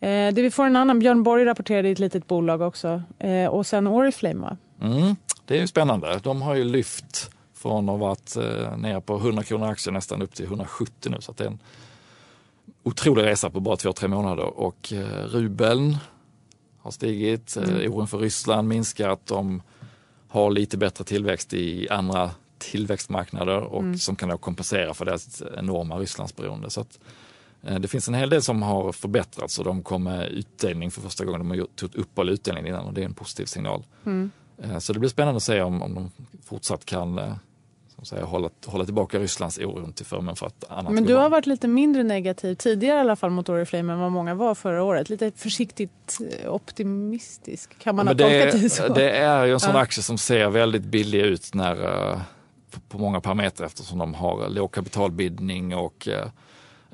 Eh, 0.00 0.34
det 0.34 0.42
vi 0.42 0.50
får 0.50 0.64
en 0.66 0.76
annan, 0.76 0.98
Björn 0.98 1.22
Borg 1.22 1.44
rapporterade 1.44 1.88
i 1.88 1.92
ett 1.92 1.98
litet 1.98 2.26
bolag 2.26 2.60
också. 2.62 3.02
Eh, 3.18 3.46
och 3.46 3.66
sen 3.66 3.86
Oriflame 3.86 4.40
va? 4.40 4.56
Mm, 4.80 5.16
det 5.46 5.56
är 5.56 5.60
ju 5.60 5.66
spännande. 5.66 6.20
De 6.22 6.42
har 6.42 6.54
ju 6.54 6.64
lyft 6.64 7.30
från 7.54 7.88
att 7.88 7.92
ha 7.92 8.06
varit 8.06 8.36
eh, 8.36 8.76
nere 8.76 9.00
på 9.00 9.16
100 9.16 9.42
kronor 9.42 9.66
aktien 9.66 9.94
nästan 9.94 10.22
upp 10.22 10.34
till 10.34 10.44
170 10.44 11.10
nu. 11.10 11.16
Så 11.20 11.32
det 11.32 11.44
är 11.44 11.48
en 11.48 11.58
otrolig 12.82 13.24
resa 13.24 13.50
på 13.50 13.60
bara 13.60 13.76
två, 13.76 13.92
tre 13.92 14.08
månader. 14.08 14.44
Och 14.44 14.92
eh, 14.92 15.26
rubeln 15.26 15.96
har 16.78 16.90
stigit, 16.90 17.56
eh, 17.56 17.92
oron 17.92 18.08
för 18.08 18.18
Ryssland 18.18 18.68
minskat. 18.68 19.26
De 19.26 19.62
har 20.28 20.50
lite 20.50 20.76
bättre 20.76 21.04
tillväxt 21.04 21.52
i 21.52 21.88
andra 21.88 22.30
tillväxtmarknader 22.58 23.60
och 23.60 24.00
som 24.00 24.16
kan 24.16 24.28
då 24.28 24.38
kompensera 24.38 24.94
för 24.94 25.04
deras 25.04 25.42
enorma 25.56 25.98
Rysslandsberoende. 25.98 26.70
Så 26.70 26.80
att, 26.80 26.98
eh, 27.62 27.78
det 27.78 27.88
finns 27.88 28.08
en 28.08 28.14
hel 28.14 28.30
del 28.30 28.42
som 28.42 28.62
har 28.62 28.92
förbättrats 28.92 29.58
och 29.58 29.64
de 29.64 29.82
kom 29.82 30.04
med 30.04 30.28
utdelning 30.28 30.90
för 30.90 31.00
första 31.00 31.24
gången. 31.24 31.40
De 31.40 31.50
har 31.50 31.56
gjort 31.56 31.82
ett 31.82 31.94
uppehåll 31.94 32.30
i 32.30 32.32
utdelningen 32.32 32.68
innan 32.68 32.86
och 32.86 32.94
det 32.94 33.00
är 33.00 33.04
en 33.04 33.14
positiv 33.14 33.44
signal. 33.44 33.84
Eh, 34.04 34.28
Så 34.80 34.92
det 34.92 34.98
blir 34.98 35.10
spännande 35.10 35.36
att 35.36 35.42
se 35.42 35.62
om, 35.62 35.82
om 35.82 35.94
de 35.94 36.10
fortsatt 36.44 36.84
kan 36.84 37.18
eh, 37.18 37.32
som 37.96 38.04
säger, 38.04 38.22
hålla, 38.24 38.50
hålla 38.66 38.84
tillbaka 38.84 39.18
Rysslands 39.18 39.58
oron 39.58 39.92
till 39.92 40.06
förmån 40.06 40.36
för 40.36 40.46
ett 40.46 40.64
annat 40.68 40.92
Men 40.92 41.04
du 41.04 41.14
har 41.14 41.28
varit 41.30 41.46
lite 41.46 41.68
mindre 41.68 42.02
negativ 42.02 42.54
tidigare 42.54 42.96
i 42.96 43.00
alla 43.00 43.16
fall 43.16 43.30
mot 43.30 43.48
Oriflame 43.48 43.92
än 43.92 43.98
vad 43.98 44.12
många 44.12 44.34
var 44.34 44.54
förra 44.54 44.82
året. 44.82 45.10
Lite 45.10 45.30
försiktigt 45.36 46.18
eh, 46.42 46.54
optimistisk. 46.54 47.78
Kan 47.78 47.96
man 47.96 48.06
Men 48.06 48.18
ha 48.20 48.28
det, 48.28 48.42
tolkat 48.44 48.62
det 48.62 48.70
så? 48.70 48.88
det 48.94 49.10
är 49.10 49.44
ju 49.44 49.52
en 49.52 49.60
sån 49.60 49.74
Ja. 49.74 49.80
aktie 49.80 50.02
som 50.02 50.18
ser 50.18 50.48
väldigt 50.50 50.82
billig 50.84 51.20
ut 51.20 51.54
när, 51.54 52.10
eh, 52.12 52.18
på- 52.88 52.98
många 52.98 53.20
parametrar 53.20 53.66
eftersom 53.66 53.98
de 53.98 54.14
har 54.14 54.48
låg 54.48 54.72
kapitalbildning 54.72 55.74
och 55.76 56.08
eh, 56.08 56.26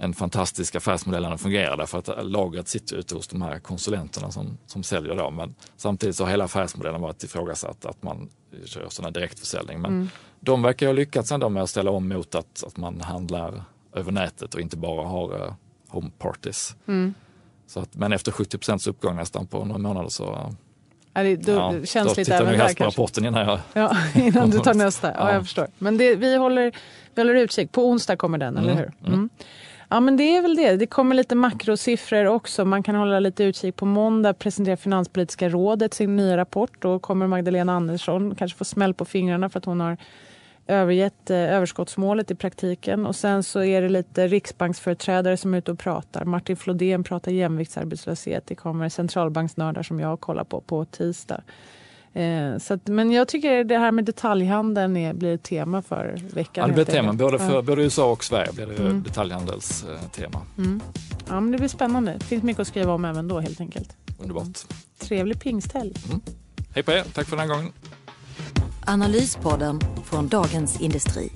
en 0.02 0.14
fantastisk 0.14 0.74
affärsmodell 0.74 1.22
när 1.22 1.28
den 1.28 1.38
fungerar 1.38 1.76
därför 1.76 1.98
att 1.98 2.26
lagret 2.26 2.68
sitter 2.68 2.96
ute 2.96 3.14
hos 3.14 3.28
de 3.28 3.42
här 3.42 3.58
konsulenterna 3.58 4.30
som, 4.30 4.58
som 4.66 4.82
säljer 4.82 5.14
dem. 5.14 5.36
Men 5.36 5.54
samtidigt 5.76 6.16
så 6.16 6.24
har 6.24 6.30
hela 6.30 6.44
affärsmodellen 6.44 7.00
varit 7.00 7.22
ifrågasatt 7.24 7.84
att 7.86 8.02
man 8.02 8.28
kör 8.64 8.86
sådana 8.88 9.10
direktförsäljning. 9.10 9.80
Men 9.80 9.90
Mm. 9.90 10.08
de 10.40 10.62
verkar 10.62 10.86
ha 10.86 10.92
lyckats 10.92 11.32
ändå 11.32 11.48
med 11.48 11.62
att 11.62 11.70
ställa 11.70 11.90
om 11.90 12.08
mot 12.08 12.34
att, 12.34 12.64
att 12.66 12.76
man 12.76 13.00
handlar 13.00 13.62
över 13.94 14.12
nätet 14.12 14.54
och 14.54 14.60
inte 14.60 14.76
bara 14.76 15.08
har 15.08 15.34
uh, 15.46 15.52
home 15.88 16.10
parties. 16.18 16.76
Mm. 16.88 17.14
Så 17.66 17.80
att, 17.80 17.94
men 17.94 18.12
efter 18.12 18.32
70% 18.32 18.88
uppgång 18.88 19.16
nästan 19.16 19.46
på 19.46 19.64
några 19.64 19.78
månader 19.78 20.08
så 20.08 20.54
Ja, 21.12 21.22
det, 21.22 21.36
då, 21.36 21.52
Ja, 21.52 21.72
känns 21.72 21.94
då 21.94 22.02
lite 22.02 22.24
tittar 22.24 22.52
jag 22.52 22.58
helst 22.58 22.78
på 22.78 22.84
rapporten 22.84 23.24
innan 23.24 23.48
jag... 23.48 23.58
Ja, 23.72 23.96
innan 24.14 24.50
du 24.50 24.58
tar 24.58 24.74
nästa. 24.84 25.08
Ja, 25.08 25.14
Ja. 25.18 25.32
jag 25.32 25.42
förstår. 25.42 25.66
Men 25.78 25.96
det, 25.98 26.14
vi, 26.14 26.36
håller, 26.36 26.72
vi 27.14 27.20
håller 27.22 27.34
utkik. 27.34 27.72
På 27.72 27.88
onsdag 27.88 28.16
kommer 28.16 28.38
den, 28.38 28.56
eller 28.56 28.74
hur? 28.74 28.92
Mm. 29.06 29.28
Ja, 29.92 30.00
men 30.00 30.16
det 30.16 30.36
är 30.36 30.42
väl 30.42 30.56
det. 30.56 30.76
Det 30.76 30.86
kommer 30.86 31.14
lite 31.14 31.34
makrosiffror 31.34 32.26
också. 32.26 32.64
Man 32.64 32.82
kan 32.82 32.94
hålla 32.94 33.20
lite 33.20 33.44
utkik. 33.44 33.76
På 33.76 33.86
måndag 33.86 34.34
presenterar 34.34 34.76
Finanspolitiska 34.76 35.48
rådet 35.48 35.94
sin 35.94 36.16
nya 36.16 36.36
rapport. 36.36 36.70
Då 36.78 36.98
kommer 36.98 37.26
Magdalena 37.26 37.72
Andersson 37.72 38.34
kanske 38.34 38.58
få 38.58 38.64
smäll 38.64 38.94
på 38.94 39.04
fingrarna 39.04 39.48
för 39.48 39.58
att 39.58 39.64
hon 39.64 39.80
har 39.80 39.96
övergett 40.66 41.30
eh, 41.30 41.36
överskottsmålet 41.36 42.30
i 42.30 42.34
praktiken. 42.34 43.06
Och 43.06 43.16
sen 43.16 43.42
så 43.42 43.62
är 43.62 43.82
det 43.82 43.88
lite 43.88 44.28
riksbanksföreträdare 44.28 45.36
som 45.36 45.54
är 45.54 45.58
ute 45.58 45.72
och 45.72 45.78
pratar. 45.78 46.24
Martin 46.24 46.56
Flodén 46.56 47.04
pratar 47.04 47.32
jämviktsarbetslöshet. 47.32 48.46
Det 48.46 48.54
kommer 48.54 48.88
centralbanksnördar 48.88 49.82
som 49.82 50.00
jag 50.00 50.20
kollar 50.20 50.44
på 50.44 50.60
på 50.60 50.84
tisdag. 50.84 51.40
Eh, 52.14 52.58
så 52.58 52.74
att, 52.74 52.86
men 52.88 53.12
jag 53.12 53.28
tycker 53.28 53.64
det 53.64 53.78
här 53.78 53.92
med 53.92 54.04
detaljhandeln 54.04 54.96
är, 54.96 55.12
blir 55.14 55.34
ett 55.34 55.42
tema 55.42 55.82
för 55.82 56.18
veckan. 56.34 56.62
Ja, 56.62 56.66
det 56.66 56.72
blir 56.72 56.82
ett 56.82 56.90
tema. 56.90 57.12
Både 57.12 57.38
för 57.38 57.62
både 57.62 57.82
USA 57.82 58.10
och 58.12 58.24
Sverige 58.24 58.52
blir 58.52 58.66
det 58.66 58.76
Mm. 58.76 59.02
detaljhandelstema. 59.02 60.40
Ja, 61.28 61.40
men 61.40 61.50
det 61.52 61.58
blir 61.58 61.68
spännande. 61.68 62.12
Det 62.18 62.24
finns 62.24 62.42
mycket 62.42 62.60
att 62.60 62.66
skriva 62.68 62.92
om 62.92 63.04
även 63.04 63.28
då 63.28 63.40
helt 63.40 63.60
enkelt. 63.60 63.96
Underbart. 64.18 64.58
Trevlig 64.98 65.40
pingsthelg. 65.40 65.92
Hej 66.74 66.82
på 66.82 66.92
er, 66.92 67.04
tack 67.14 67.26
för 67.28 67.36
den 67.36 67.48
här 67.48 67.56
gången. 67.56 67.72
Analyspodden 68.86 69.80
från 70.04 70.28
Dagens 70.28 70.80
Industri. 70.80 71.30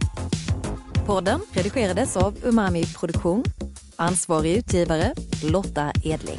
Podden 1.06 1.40
redigerades 1.52 2.16
av 2.16 2.34
Umami 2.44 2.84
Produktion. 2.84 3.44
Ansvarig 3.96 4.56
utgivare 4.56 5.14
Lotta 5.42 5.92
Edling. 6.04 6.38